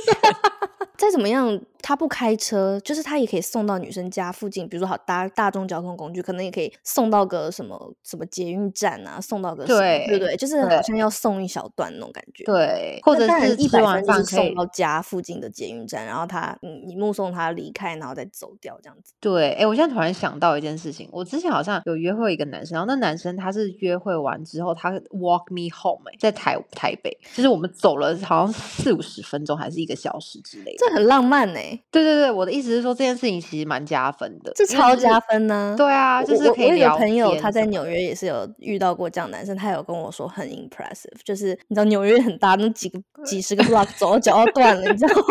[0.99, 12.43] 再怎么样，他不开车，就是他也可以送到女生家附近，比如说好搭大众交通工具，可能也可以送到个什么什么捷运站啊，送到个对对对，就是好像要送一小段那种感觉。
[12.43, 19.13] 对，或者是一百分就是送到家附近的捷运站，然后他嗯，你目送他离开，然后再走掉这样子。
[19.21, 30.88] 对，哎，我现在突然想到一件事情，我之前好像有约会一个男生，然后那男生他是约会完之后，他 walk me home，在台台北，就是我们走了好像四五十分钟，还是一个小时之类的。
[30.91, 35.75] 很浪漫呢，对对对，我的意思是说这件事情其实蛮加分的，这超加分呢。
[35.77, 36.95] 对啊，就是可以聊。
[36.95, 45.25] 我有朋友他在纽约也是有遇到过这样男生，他有跟我说很 impressive，就是你知道纽约很大，那几个几十个 block 走到脚要断了，你知道吗？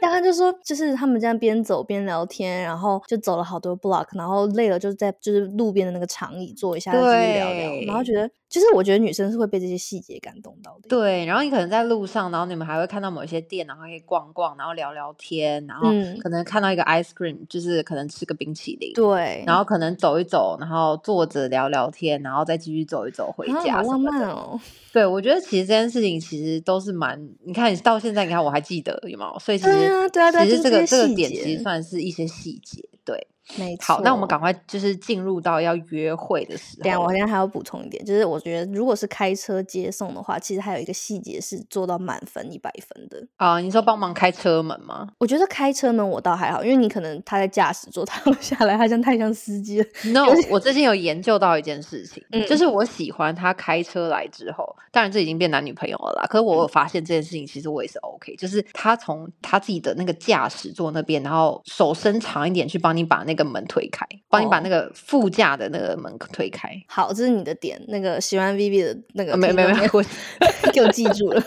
[0.00, 8.30] 但他就说，就是他们这样边走边聊天，然后就走了好多 block，然后累了就在就是路边的那个长椅坐一下，继续聊聊，然后觉得。
[8.48, 10.88] 就是我觉得女生是会被这些细节感动到的。
[10.88, 15.90] 对，然后你可能在路上，然后你们还会看到某一些店，然后可以逛逛，然后聊聊天，然后
[16.22, 18.90] 可能看到一个 ice cream，就是可能吃个冰淇淋。
[18.94, 23.76] 对，然后可能走一走，然后坐着聊聊天，然后再继续走一走回家。
[23.76, 24.58] 好浪漫哦！
[24.94, 27.22] 对，我觉得其实这件事情其实都是蛮……
[27.44, 29.38] 你看你，到现在你看我还记得有没有？
[29.38, 33.26] 所以其实对啊，其实这个这个点其实算是一些细节，对。
[33.56, 36.82] 没好，那我们赶快就是进入到要约会的时候。
[36.82, 43.26] 对啊，我现在还要补充一点，就是我觉得如果是开车接送的话，其实还有一个细节是做到满分一百分的。
[43.36, 45.08] 啊，你说帮忙开车门吗？
[45.18, 49.86] 我觉得开车门我倒还好，因为你可能他在驾驶座， 他下来他像太像司机了。
[50.12, 56.26] No，我最近有研究到一件事情，嗯就是我喜欢他开车来之后，当然这已经变男女朋友了啦。
[56.28, 64.06] 可是我有发现这件事情，其实我也是 OK，就是他从他自己的那个驾驶座那边，然后手伸长一点去帮你把那个门推开。
[64.28, 66.70] 帮你把那个副驾的那个门推开。
[66.86, 67.80] 好，这是你的点。
[67.88, 69.88] 那个喜欢 Vivi 的那个，没没没，
[70.72, 71.42] 给我记住了。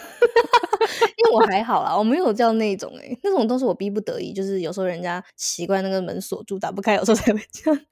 [1.22, 7.80] 因为我还好啦，我没有叫那种哎，那种都是我逼不得已，就是有时候人家习惯那个门锁住打不开，有时候才会这样。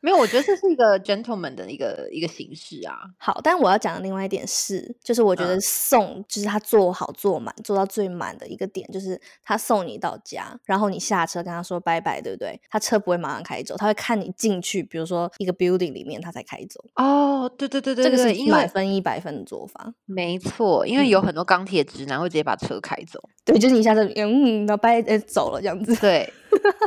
[0.00, 2.94] 没有，我觉得这是一个 gentleman 的一个一个形式啊。
[3.18, 12.60] 好，但我要讲的另外一点是，就是我觉得送就是他做好做满做到最满的一个点，就是他送你到家，然后你下车跟他说拜拜，对不对？
[12.70, 16.84] 他车不会马上开走，他会看你进去，比如说一个 building 里面，他才开走。
[16.94, 19.92] 哦，对对对对，这个是一百分一百分的做法。
[20.04, 23.20] 没错，因为有很多钢铁直男会直接把车开走。
[23.44, 25.94] 对，就是你下车，嗯，然后掰呃走了这样子。
[25.96, 26.32] 对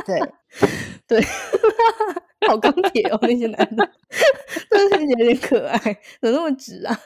[0.06, 0.20] 对
[1.06, 1.24] 对。
[2.48, 3.86] 好钢铁哦，那些男的，
[4.70, 5.78] 真的有点可爱，
[6.22, 7.00] 怎么那么直啊？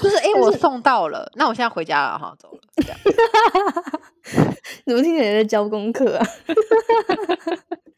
[0.00, 2.60] 就是哎，我送到了，那我现在回家了哈，走了。
[4.86, 6.26] 怎么听起来在教功课啊？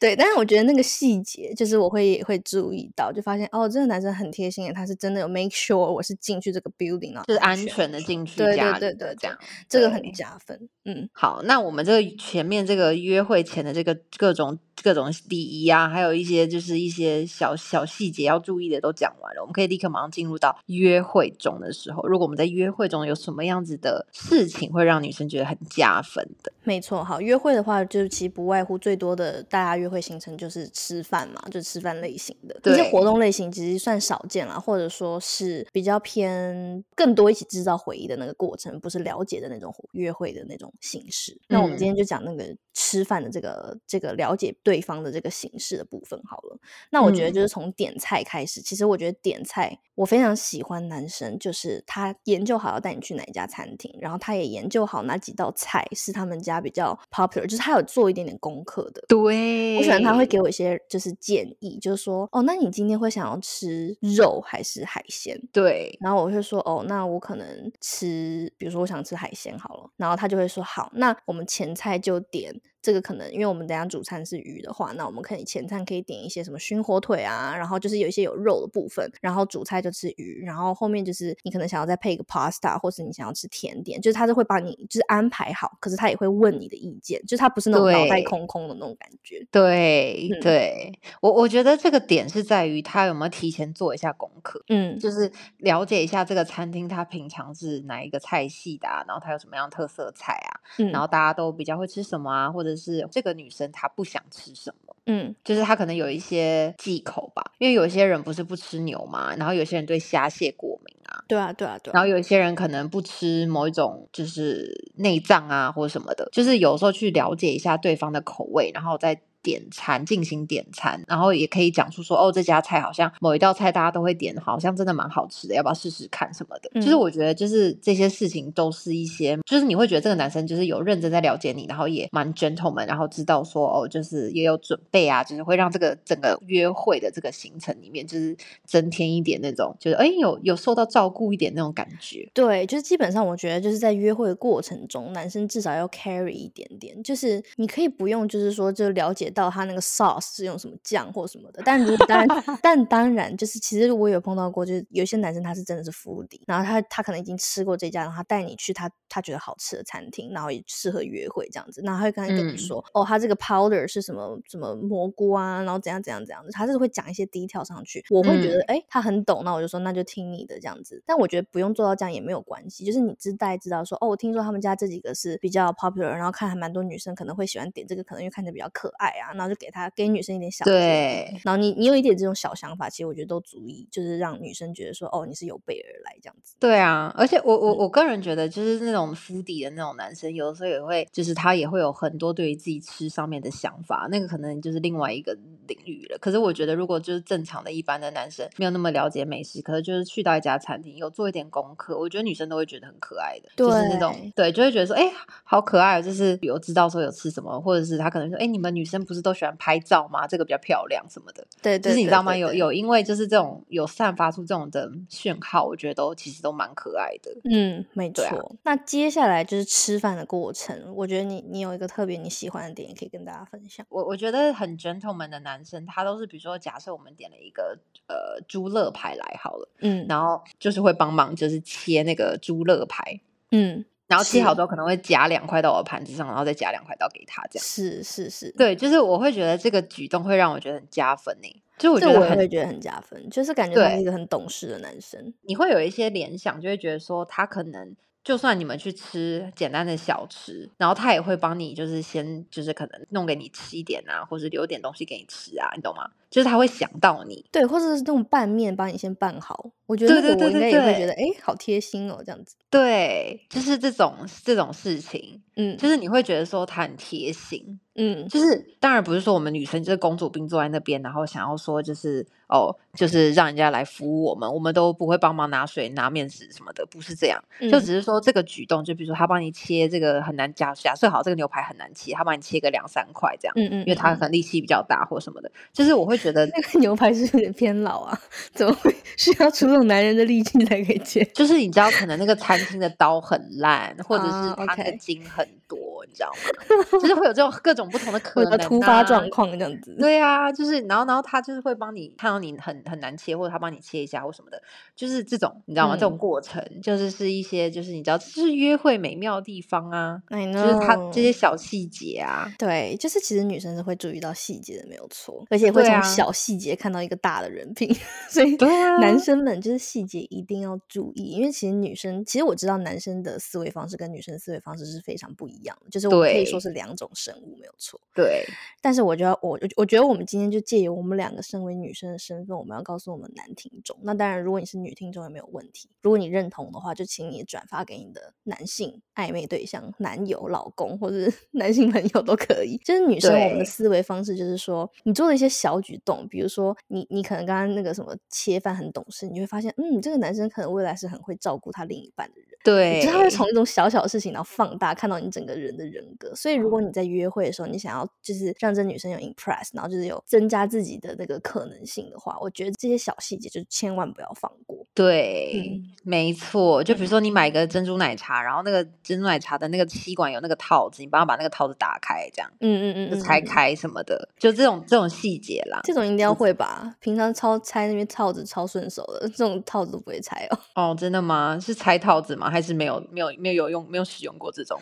[0.03, 9.39] 对，但是我觉得那个细节，就是我会会注意到，就发现哦，这个男生很贴心，他是真的有 make sure 我是进去这个 building 啊，就是安全的进去家对对，这样，
[9.69, 10.69] 这个很加分。
[10.85, 41.41] 嗯，好，那我们这个前面这个约会前的这个各种各种礼仪啊，还有一些就是一些小小细节要注意的都讲完了，我们可以立刻马上进入到约会中的时候，如果我们在约会中有什么样子的事情会让女生觉得很加分的，没错，好，约会的话，就是其实不外乎最多的大家约会行程就是吃饭嘛，就吃饭类型的，这些活动类型其实算少见了，或者说是比较偏更多一起制造回忆的那个过程，不是了解的那种约会的那种形式。
[41.49, 44.72] 那我们今天就讲那个吃饭的这个这个了解对。
[44.73, 46.59] 对方的这个形式的部分好了。
[46.89, 59.05] 那我觉得嗯就是从点菜开始，其实我觉得点菜我非常喜欢男生，就是他研究好要带你去哪一家餐厅，然后他也研究好哪几道菜是他们家比较 popular，就是他有做一点点功课的。
[59.07, 65.39] 对，我喜欢他会给我一些就是建议，就是说哦，那你今天会想要吃肉还是海鲜？
[65.53, 89.47] 对，然后我会说哦，那我可能吃，比如说我想吃海鲜好了，然后他就会说好，那我们前菜就点这个可能，因为我们等下主餐是鱼的话，那我们可以前餐可以点一些什么熏火腿啊，然后就是有一些有肉的部分，然后主菜就吃鱼，然后后面就是你可能想要再配一个 pasta，或是你想要吃甜点，就是他是会帮你就是安排好，可是他也会问你的意见，就是他不是那种脑袋空空的那种感觉。
[89.51, 94.61] 对嗯对，我我觉得这个点是在于他有没有提前做一下功课。
[94.69, 105.35] 嗯，就是了解一下这个餐厅，它平常是哪一个菜系的、啊，然后它有什么样特色菜啊，嗯然后大家都比较会吃什么啊，或者是这个女生她不想吃什么，嗯。
[105.45, 126.71] 就是她可能有一些忌口吧，因为有些人不是不吃牛嘛，然后有些人对虾蟹过敏啊，对啊对啊对啊，然后有一些人可能不吃某一种就是内脏啊或者什么的，就是有时候去了解一下对方的口味，然后再点餐进行点餐，然后也可以讲出说哦这家菜好像某一道菜大家都会点，好像真的蛮好吃的，要不要试试看什么的。
[126.81, 142.29] 就是嗯我觉得就是这些事情都是一些，就是你会觉得这个男生就是有认真在了解你，然后也蛮 gentleman，然后知道说哦就是也有准备啊，就是会让这个整个约会的这个行程里面就是增添一点那种就是哎有有受到照顾一点那种感觉。
[142.33, 152.29] 对，就是基本上我觉得就是在约会的过程中，男生至少要 carry 一点点，就是你可以不用就是说就了解到他那个 sauce 是用什么酱或什么的，但如果当然，
[152.63, 162.57] 但当然就是其实我有碰到过，就是有些男生他是真的是 foodie，然后他他可能已经吃过这家，然后他带你去他他觉得好吃的餐厅，然后也适合约会这样子，然后他会跟你嗯。
[162.57, 168.77] 说，哦，他这个 powder 是什么什么蘑菇啊，然后怎样怎样怎样的，他是会讲一些 detail 上去，我会觉得嗯。
[168.77, 171.03] 哎、他很懂，那我就说那就听你的这样子。
[171.07, 186.55] 但我觉得不用做到这样也没有关系，就是你知大概知道说哦，我听说他们家这几个是比较 popular，然后看还蛮多女生可能会喜欢点这个，可能因为看着比较可爱啊，然后就给他给女生一点小对然后你你有一点这种小想法，其实我觉得都足以，就是让女生觉得说哦，你是有备而来这样子。
[186.59, 196.19] 对啊，而且我我嗯我个人觉得，就是那种肤底的那种男生，有的时候也会，就是他也会有很多对于自己吃上面的想法，那个可能就是另外一个领域了。
[196.19, 205.11] 可是我觉得，如果就是正常的一般的男生，没有那么了解美食，可是就是去到一家餐厅有做一点功课，我觉得女生都会觉得很可爱的，就是那种对，就会觉得说，哎、
[205.45, 210.27] 好可爱哦，就是比如知道说有吃什么，或者是他可能说，哎、你们女生不是都喜欢拍照吗？
[210.27, 211.47] 这个比较漂亮什么的。
[211.63, 212.37] 对对，就是你知道吗？
[212.37, 217.31] 有有因为就是这种有散发出这种的讯号，我觉得都其实都蛮可爱的。
[217.45, 218.57] 嗯，没错。
[218.63, 223.85] 那接下来就是吃饭的过程，我觉得你你有一个特别你喜欢的点，也可以跟大家分享。
[223.89, 233.21] 我我觉得很 gentleman 的男生，他都是比如说，假设我们点了一个呃猪肋排来好了，嗯然后就是会帮忙就是切那个猪肋排，
[233.51, 237.65] 嗯，然后切好是之后可能会夹两块到我的盘子上，然后再夹两块到给他这样。
[237.65, 241.63] 是是是，对，就是我会觉得这个举动会让我觉得很加分呢。
[241.79, 245.33] 就我这觉得我也会觉得很加分，就是感觉他是一个很懂事的男生。
[245.43, 256.11] 你会有一些联想，就会觉得说他可能就算你们去吃简单的小吃，然后他也会帮你，就是先就是可能弄给你吃一点啊，或者留点东西给你吃啊，你懂吗？
[256.33, 257.45] 就是他会想到你。
[257.53, 262.57] 对，或者是那种拌面帮你先拌好，我觉得我应该对对对对也会觉得，哎，好贴心哦，这样子。
[262.71, 267.79] 对，就是这种这种事情，嗯，就是你会觉得说他很贴心。
[267.95, 277.39] 嗯，就是当然不是说我们女生就是公主病坐在那边，然后想要说就是哦，就是让人家来服务我们，我们都不会帮忙拿水、拿面纸什么的，不是这样。
[277.61, 285.53] 就嗯只是说这个举动，就比如说他帮你切这个很难假假设好这个牛排很难切，他帮你切个两三块这样，嗯嗯，因为他嗯可能力气比较大或什么的。
[285.71, 288.19] 就是我会觉得，那个牛排是有点偏老啊，
[288.55, 291.25] 怎么会需要出这种男人的力气才可以切？
[291.35, 296.87] 就是你知道，可能那个餐厅的刀很烂，或者啊是他那个，OK 筋很多，你知道吗？
[297.01, 299.95] 就是会有这种各种不同的可会能、啊，突发状况这样子。
[299.99, 304.63] 对啊，就是然后然后他就是会帮你看到你很很难切，或者他帮你切一下或什么的，
[304.95, 305.95] 就是这种你知道吗？
[305.95, 312.51] 这种嗯过程就是是一些就是你知道，就是约会美妙的地方啊就是他这些小细节啊。
[312.59, 317.95] 对，就是其实女生是会注意到细节的，没有错，而且会从小细节看到一个大的人品，
[318.31, 318.57] 所以
[319.01, 328.01] 男生们就是细节一定要注意，因为其实女生，其实我知道男生的思维方式跟女生思维方式是非常不一样的，就是我们可以说是两种生物，没有错。
[328.15, 328.45] 对
[328.81, 333.97] 但是我觉得我我觉得我们今天就借由我们两个身为女生的身份，我们要告诉我们男听众。
[334.03, 335.89] 那当然，如果你是女听众也没有问题。
[336.03, 342.77] 如果你认同的话，就请你转发给你的男性暧昧对象、男友、老公或者是 男性朋友都可以。
[342.85, 352.52] 就是女生我们的思维方式，就是说你做了一些小举懂，比如说你你可能刚刚那个什么切饭很懂事，你会发现，嗯，这个男生可能未来是很会照顾他另一半的人。
[352.65, 356.35] 对，就是他会从一种小小的事情，然后放大看到你整个人的人格。
[356.35, 364.87] 所以，如果你在约会的时候，你想要就是让这女生有 impress，然后就是有增加自己的那个可能性的话，我觉得这些小细节就千万不要放过。
[364.95, 366.85] 对，嗯没错。
[366.85, 373.23] 就比如说你买个珍珠奶茶，然后那个珍珠奶茶的那个吸管有那个套子，你帮他把那个套子打开，这样嗯嗯嗯就嗯，嗯。
[373.23, 375.81] 拆开什么的，就这种这种细节啦。
[375.85, 376.95] 这种一定要会吧？
[377.01, 380.59] 平常超拆那边套子超顺手的，这种套子都不会拆哦。
[380.75, 381.59] 哦，真的吗？
[381.61, 382.52] 是拆套子吗？
[382.53, 384.79] 还是没有没有没有用没有使用过这种？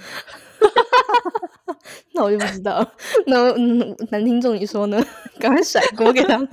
[2.12, 2.92] 那我就不知道了。
[3.26, 5.00] 那嗯，男听众你说呢？
[5.38, 6.48] 赶快甩锅给他们。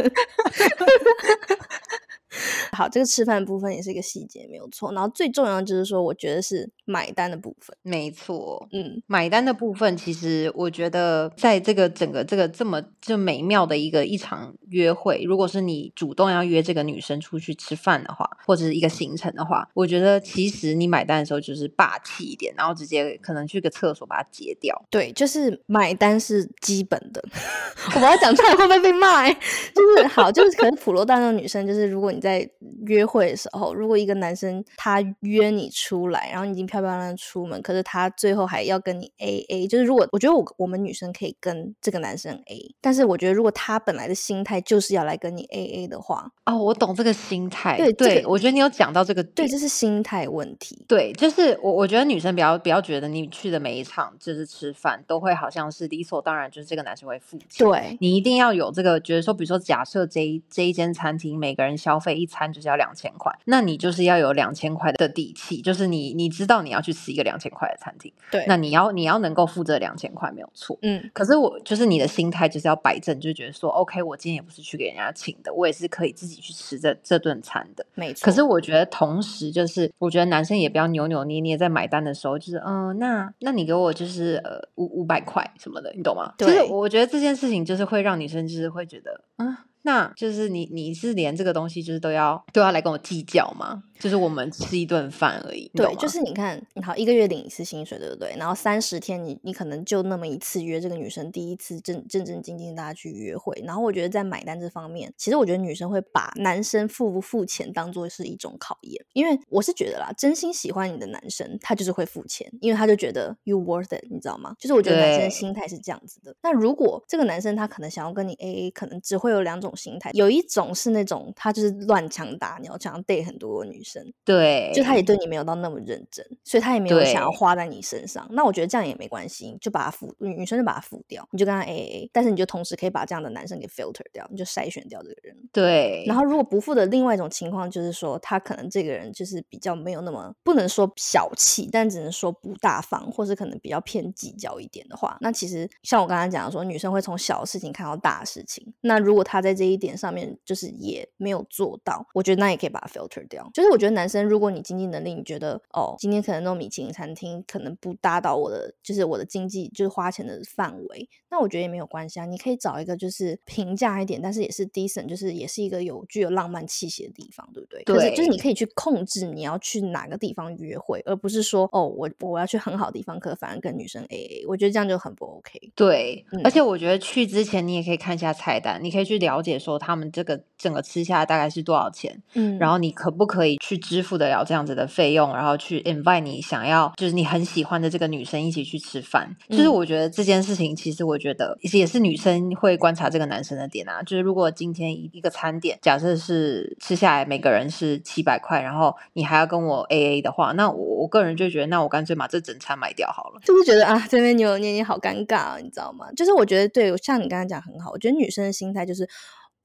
[2.77, 4.93] 好，这个吃饭部分也是一个细节，没有错。
[4.93, 7.75] 然后最重要的就是说，我觉得是买单的部分。
[7.81, 24.79] 没错，嗯，买单的部分，其实我觉得在这个整个这个这么就美妙的一个一场约会，如果是你主动要约这个女生出去吃饭的话，或者是一个行程的话，我觉得其实你买单的时候就是霸气一点，然后直接可能去个厕所把它结掉。
[24.91, 27.23] 对，就是买单是基本的。
[27.95, 29.33] 我把它讲出来会不会被骂、欸？
[29.73, 32.47] 就是好，就是可能普罗大众女生，就是如果你在
[32.85, 47.77] 约会的时候，如果一个男生他约你出来，然后你已经漂漂亮亮出门，可是他最后还要跟你 A A，就是如果我觉得我我们女生可以跟这个男生 A，但是我觉得如果他本来的心态就是要来跟你 A A 的话，哦，我懂这个心态。
[47.77, 50.85] 对这个我觉得你有讲到这个对，这是心态问题。
[50.87, 57.67] 对，就是我，我觉得女生比较比较觉得你去的每一场就是吃饭都会好像是理所当然，就是这个男生会付钱。
[57.67, 70.75] 对，你一定要有这个觉得说，比如说假设这一这一间餐厅每个人消费一餐就是要两千块，那你就是要有两千块的底气，就是你你知道你要去吃一个两千块的餐厅，对，那你要你要能够付这两千块没有错。
[70.81, 77.85] 嗯，可是我就是你的心态就是要摆正，就觉得说，OK，我今天也不是去给人家请的，我也是可以自己去吃这这顿餐的。
[77.93, 78.25] 没错。
[78.25, 86.33] 可是我觉得，同时就是，我觉得男生也不要扭扭捏捏，在买单的时候，就是嗯、那那你给我就是呃五五百块什么的，你懂吗？
[86.39, 89.55] 就是对我觉得这件事情就是会让女生就是会觉得，嗯，
[89.87, 93.83] 那就是你你是连这个东西就是都要都要来跟我计较吗？
[93.99, 98.35] 就是我们吃一顿饭而已，对，就是你看，你好，一个月领一次薪水，对不对？
[98.37, 103.59] 然后三十天你，你可能就那么一次约这个女生，第一次正正正经经大家去约会。
[103.65, 114.55] 然后我觉得在买单这方面，其实我觉得女生会把男生付不付钱当做是一种考验，因为我是觉得啦，真心喜欢你的男生，他就是会付钱，因为他就觉得 you worth it，你知道吗？
[114.59, 116.35] 就是我觉得男生的心态是这样子的。
[116.43, 123.86] 那如果这个男生他可能想要跟你 A A，可能只会有两种心态，有一种是那种他就是乱枪打鸟，想要 date 很多个女生。
[124.25, 128.27] 对，就他也对你没有到那么认真，所以他也没有想要花在你身上。
[128.31, 135.35] 那我觉得这样也没关系，就把他付女女生就把他付掉，你就跟他 A A A，但是你就同时可以把这样的男生给 filter 掉，你就筛选掉这个人。
[135.51, 148.73] 对，然后如果不付的另外一种情况就是说，他可能这个人就是比较没有那么不能说小气，但只能说不大方，或是可能比较偏计较一点的话，那其实像我刚才讲的说，女生会从小事情看到大事情。
[148.81, 153.49] 那如果他在这一点上面就是也没有做到，我觉得那也可以把它 filter 掉。
[153.53, 162.25] 就是我觉得男生，如果你经济能力，你觉得哦，今天可能那种米其林餐厅可能不搭到我的就是我的经济就是花钱的范围，那我觉得也没有关系啊。
[162.25, 167.83] 你可以找一个就是平价一点，但是也是 decent，就是也是一个有具有浪漫气息的地方，对不对？
[167.83, 175.71] 可是就是你可以去控制你要去哪个地方约会，而不是说哦，我我要去很好的地方，可反而跟女生 A A，我觉得这样就很不 OK。
[175.75, 189.35] 对，嗯而且我觉得去之前你也可以看一下菜单，你可以去了解说他们这个整个吃下来大概是多少钱，嗯然后你可不可以去支付得了这样子的费用，然后去 invite 你想要就是你很喜欢的这个女生一起去吃饭。
[189.49, 194.01] 就是嗯我觉得这件事情，其实我觉得也是女生会观察这个男生的点啊。
[194.01, 203.41] 就是如果今天一一个餐点，假设是吃下来每个人是七百块，然后你还要跟我 A A 的话，那我我个人就觉得，那我干脆把这整餐买掉好了。
[203.43, 206.07] 就是觉得啊，这边扭扭捏捏好尴尬、啊，你知道吗？
[206.15, 209.07] 就是我觉得对，像你刚刚讲很好，我觉得女生的心态就是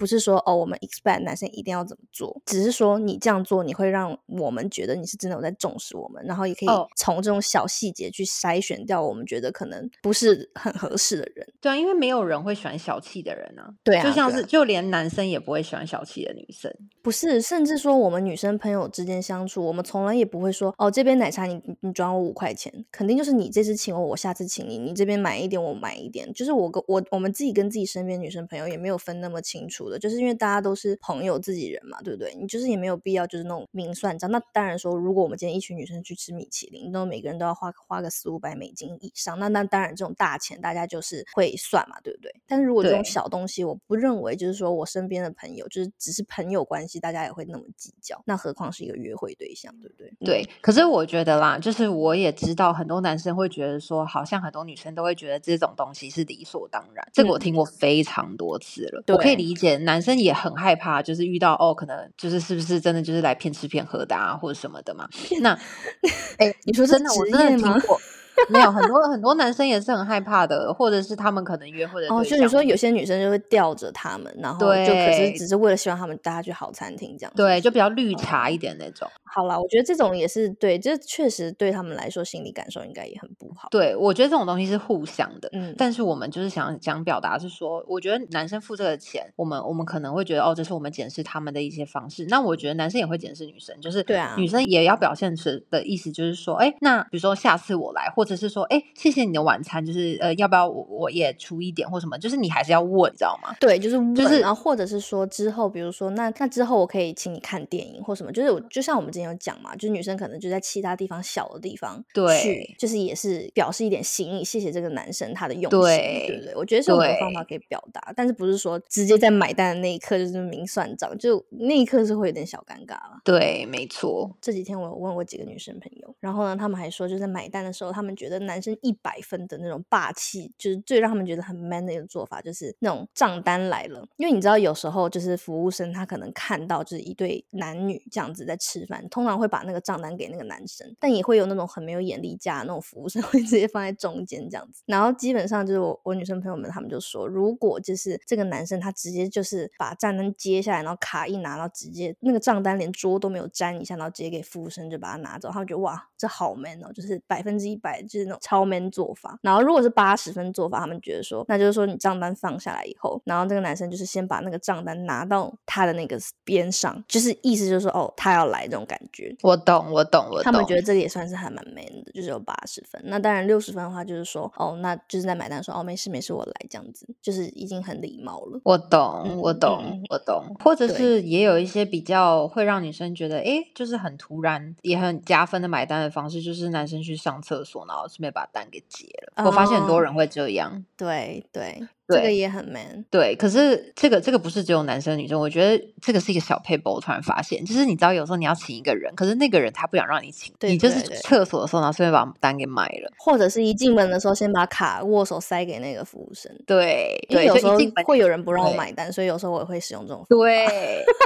[0.03, 11.47] 不是说哦，我们 expect 男生一定要怎么做，只是说你这样做，你会让我们觉得你是真的有在重视我们，然后也可以从这种小细节去筛选掉我们觉得可能不是很合适的人。
[11.61, 13.73] 对啊，因为没有人会喜欢小气的人啊。
[13.85, 16.75] 对啊，就像是就连男生也不会喜欢小气的女生。
[17.01, 32.35] 不是，甚至说我们女生朋友之间相处，我们从来也不会说哦，这边奶茶你你转我五块钱，肯定就是你这次请我，我下次请你，你这边买一点我买一点，就是我跟我我们自己跟自己身边女生朋友也没有分那么清楚的，就是因为大家都是朋友自己人嘛，对不对？
[32.35, 34.31] 你就是也没有必要就是那种明算账。
[34.31, 42.35] 那当然说，如果我们今天一群女生去吃米其林，那每个人都要花花个四五百美金以上，那那当然这种大钱大家就是会算嘛，对不对？
[42.47, 47.65] 但是如果这种小东西，我不认为就是说我身边的朋友就是只是朋友关系，大家也会那么。
[47.75, 50.13] 计较，那何况是一个约会对象，对不对？
[50.21, 50.49] 对。
[50.61, 57.09] 可是我觉得啦，就是我也知道很多男生会觉得说，好像很多女生都会觉得这种东西是理所当然。
[57.13, 59.03] 这个我听过非常多次了。
[59.09, 65.09] 我可以理解，男生也很害怕，就是遇到哦，可能就是是不是真的就是来骗吃骗喝的啊，或者什么的嘛。
[65.41, 65.59] 那，
[66.39, 68.01] 哎，你说真的，我真的听 过。
[68.49, 79.09] 没有很多很多男生也是很害怕的，或者是他们可能约会的哦，就你说有些女生就会吊着他们，然后就可是只是为了希望他们带他去好餐厅这样，对，就比较绿茶一点那种。
[79.25, 83.69] 好啦，我觉得这种也是对，这确实对他们来说心理感受应该也很不好。
[83.71, 92.27] 对，我觉得这种东西是互相的，嗯，但是我们就是想想表达是说，我觉得男生付这个钱，我们我们可能会觉得哦，这是我们检视他们的一些方式。
[92.29, 98.81] 那我觉得男生也会检视女生，就是对啊，女生也要表现出的意思就是说，哎，那比如说下次我来，或者是说，哎。
[98.95, 102.17] 谢谢你的晚餐，就是呃，要不要我我也出一点或什么？
[102.19, 103.53] 就是你还是要问，你知道吗？
[103.59, 108.31] 对，就是问，然后或者是说之后，比如说那那之后我可以请你看电影或什么？
[108.31, 112.05] 就是我就像我们之前有讲嘛，就是女生可能就在其他地方小的地方
[112.41, 116.55] 去，就是也是表示一点心意，谢谢这个男生他的用心，对不对？
[116.55, 123.21] 我觉得是有方法可以表达，但是不是说直接在买单的那一刻就是明算账，就那一刻是会有点小尴尬了。
[123.25, 124.31] 对，没错。
[124.41, 128.93] 这几天我有问过几个女生朋友，然后呢，他们还说，就在买单的时候，他们觉得男生一。
[128.93, 134.07] 一百分的那种霸气，就是最让他们觉得很 man 的一个做法，就是那种账单来了。
[134.19, 144.83] 因为你知道，有时候就是服务生他可能看到就是一对男女这样子在吃饭，通常会把那个账单给那个男生，但也会有那种很没有眼力价那种服务生 会直接放在中间这样子。
[144.85, 158.83] 然后基本上就是我我女生朋友们他们就说，如果就是这个男生他直接就是把账单接下来，然后卡一拿，然后直接那个账单连桌都没有沾一下，然后直接给服务生就把它拿走，他们觉得哇，这好 man 哦，就是百分之一百就是那种超 man。
[158.93, 169.35] 做法，然后如果是八十分做法，他们觉得说，那就是说你账单放下来以后，然后这个男生就是先把那个账单拿到他的那个边上，就是意思就是说，哦，他要来这种感觉。
[169.41, 170.43] 我懂，我懂，我懂。
[170.43, 173.01] 他们觉得这个也算是还蛮 man 的，就是有八十分。
[173.07, 178.61] 那当然六十分的话，就是说，哦，那就是在买单说，哦，没事没事，我来这样子，就是已经很礼貌了。
[178.65, 180.45] 我懂，我懂，我懂。
[180.63, 189.45] 或者是也有一些比较会让女生觉得，哎，就是很突然也很加分的买单的方式，就是男生去上厕所，然后顺便把单给结了。
[189.45, 190.85] 我发现很多人会这样。
[190.97, 191.87] 对对。
[192.09, 193.35] 这个也很 man，对。
[193.37, 196.93] 可是这个这个不是只有男生女生，我觉得这个是一个小 paper。
[196.93, 206.53] 我突然发现，就是你知道，有时候你要请一个人，可是那个人他不想让你请，你就是厕所的时候，然后顺便把单给买了，或者是一进门的时候先把卡握手塞给那个服务生。
[206.67, 210.23] 对，因为有时候会有人不让我买单，所以有时候我也会使用这种。
[210.29, 210.67] 对，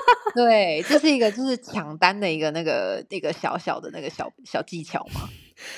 [0.37, 5.29] 对，这是一个就是抢单的一个那个那个小小的那个小小技巧嘛。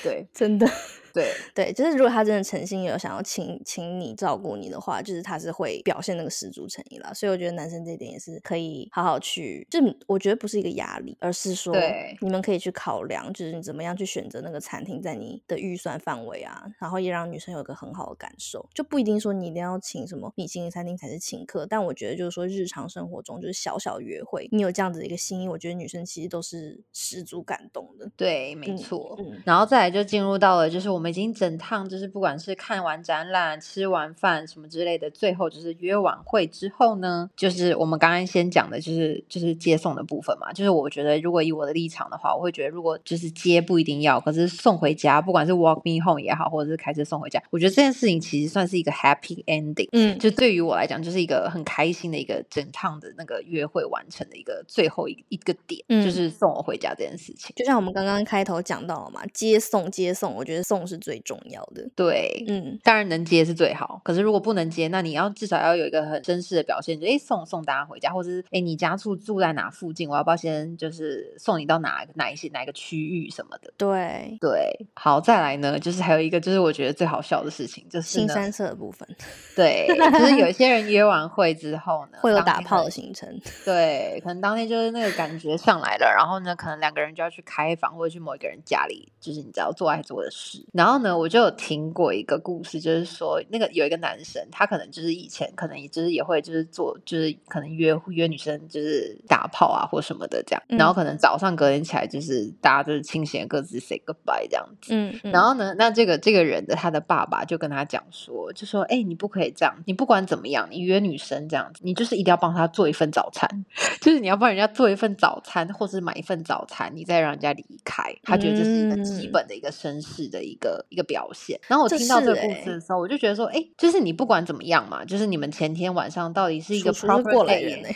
[0.03, 0.67] 对，真的。
[1.13, 7.13] 对对，就是如果他真的诚心有想要请请你照顾你的话，就是他是会表现那个十足诚意了。
[7.13, 11.75] 所以我觉得男生这点也是可以好好去，就我觉得不是一个压力，而是说
[12.21, 18.67] 你们可以去考量，就是你怎么样去选择那个餐厅在你的预算范围啊，然后也让女生有个很好的感受。
[18.73, 28.11] 就不一定说你一定要请什么米其林餐厅才是请客，但我觉得就是说日常生活中就是小小约会，你有这样子的一个心意，我觉得女生其实都是十足感动的。
[28.15, 29.17] 对，没错。
[29.45, 31.09] 然后再来就进入到了就是我们。
[31.09, 40.53] 已经整趟就是不管是看完展览、吃完饭什么之类的，最后就是约晚会之后呢，就是我们刚刚先讲的，就是就是接送的部分嘛。
[40.53, 49.89] 就是我觉得，如果以我的立场的话，我会觉得，如果就是接不一定要，可是送回家，不管是 walk me home 也好，或者是开车送回家，我觉得这件事情其实算是一个 happy ending。
[49.93, 57.51] 嗯，就对于我来讲，就是一个很开心的一个整趟的那个约会完成的一个最后一一个点，就是送我回家这件事情。
[57.55, 60.88] 就像我们刚刚开头讲到了嘛，接送接送，我觉得送。
[60.89, 61.87] 是最重要的。
[61.95, 64.01] 对，嗯，当然能接是最好。
[64.03, 73.71] 可是如果不能接，那你要至少要有一个很绅士的表现，就哎送送大家回家，或者是哎你家住住在哪附近，我要不要先就是送你到哪哪一些哪一个区域什么的？
[73.77, 79.07] 对，对，好，再来呢，就是还有一个就是我觉得最好笑的事情，就是呢新三色的部分
[79.55, 83.29] 对，就是有一些人约完会之后呢， 会有打炮的行程。
[83.65, 90.65] 对，可能当天就是那个感觉上来了，然后呢，可能两个人就要去开房或者去某一个人家里，就是你知道做爱做的事。
[90.79, 100.95] 然后呢，我就有听过一个故事，就是说那个有一个男生，他可能就是以前可能也就是也会就是做，就是可能约约女生就是打炮啊或什么的这样，然后嗯。
[100.99, 104.93] 可能早上隔天起来就是大家就是清闲各自 say goodbye 这样子。
[104.93, 105.31] 嗯，嗯。
[105.31, 113.47] 然后呢，那这个这个人的他的爸爸就跟他讲说，就说，哎、你不可以这样，你不管怎么样，你约女生这样子，你就是一定要帮她做一份早餐，
[114.01, 118.13] 就是你要帮人家做一份早餐，或是买一份早餐，你再让人家离开。
[118.23, 119.31] 他觉得这是一个基嗯。
[119.31, 121.59] 本的一个绅士的一个一个表现。
[121.67, 127.89] 然后我听到这个故事的时候，我就觉得说，哎、就是你不管怎么样嘛，就是你们前天晚上到底是一个过来人呢、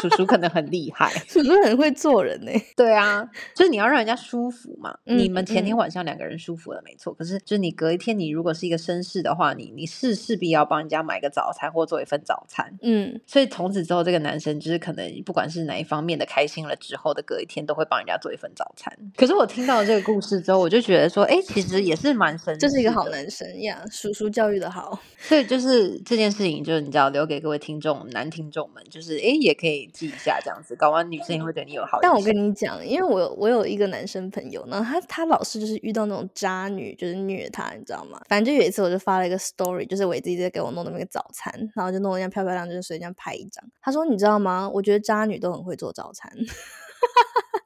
[0.00, 1.10] 叔叔可能很厉害。
[1.26, 4.96] 叔叔很会做人呢、对啊，就是你要让人家舒服嘛。
[5.04, 7.12] 你嗯们前天嗯晚上两个人舒服了，没错。
[7.12, 12.78] 可是，就是你隔一天，你如果是一个绅士的话，你你是势必要帮人家买个早餐或做一份早餐。
[12.82, 18.96] 嗯，所以从此之后，这个男生就是可能不管是哪一方面的开心了之后的隔一天，都会帮人家做一份早餐。
[19.16, 23.08] 可是我听到这个故事之后，我就觉得说，哎，其实也是蛮绅士，这是一个好。
[23.08, 25.00] 男生呀，叔叔教育的好。
[25.18, 31.98] 所以就是这件事情，就是你知道，留给各位听众男听众们，就是哎，也可以记一下这样子，搞完女生也会对你有好。
[32.00, 38.20] 但我跟你讲，因为我有我有一个男生朋友，然后他他老是就是遇到那种渣女，就是虐他，你知道吗？
[38.28, 43.64] 反正就有一次我就发了一个 story，就是我自己在给我弄的那个早餐，然后就弄得这样漂漂亮亮，就是随便拍一张。
[43.80, 44.70] 他说你知道吗？
[44.72, 46.30] 我觉得渣女都很会做早餐。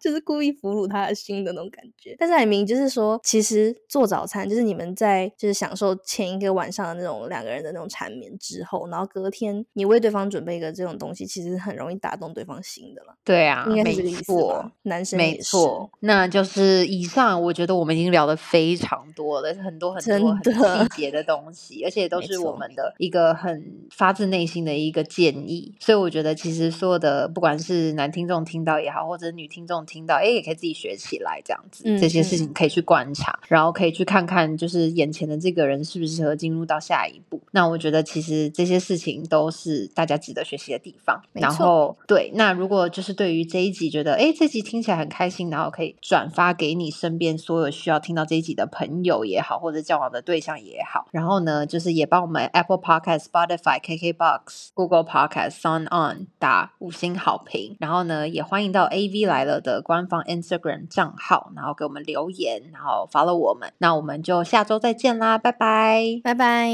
[0.02, 13.14] 就是故意俘虏他的心的那种感觉，但是海明就是说，其实做早餐就是你们在就是享受前一个晚上的那种两个人的那种缠绵之后，然后隔天你为对方准备一个这种东西，其实很容易打动对方心的了。
[13.24, 14.72] 对啊，应该没是这个意思错吧？
[14.82, 25.74] 男生没错，那就是以上，我觉得我们已经聊的非常多了，很多很多很细节的东西，而且 都是我们的一个很发自内心的一个建议。
[25.78, 37.40] 所以我觉得，其实所有的不管是男听众听到也好，或者女听众听到，哎，也可以自己学起来，这样子，嗯这些事嗯情可以去观察，然后可以去看看，就是眼前的这个人适不适合进入到下一步。
[37.50, 41.20] 那我觉得，其实这些事情都是大家值得学习的地方。
[41.32, 51.06] 然后，对，那如果就是对于这一集觉得，哎，这集听起来很开心，然后可以转发给你身边所有需要听到这一集的朋友也好，或者交往的对象也好。
[51.10, 57.76] 然后呢，就是也帮我们 Apple Podcast、Spotify、KKBox、Google Podcast、Sound On 打五星好评。
[57.78, 63.72] 然后呢，也欢迎到 AV 来了的官方 Instagram 账号，然后给我们留言，然后 follow 我们。
[63.78, 66.20] 那我们就下周再见啦，拜拜。
[66.24, 66.70] 拜拜。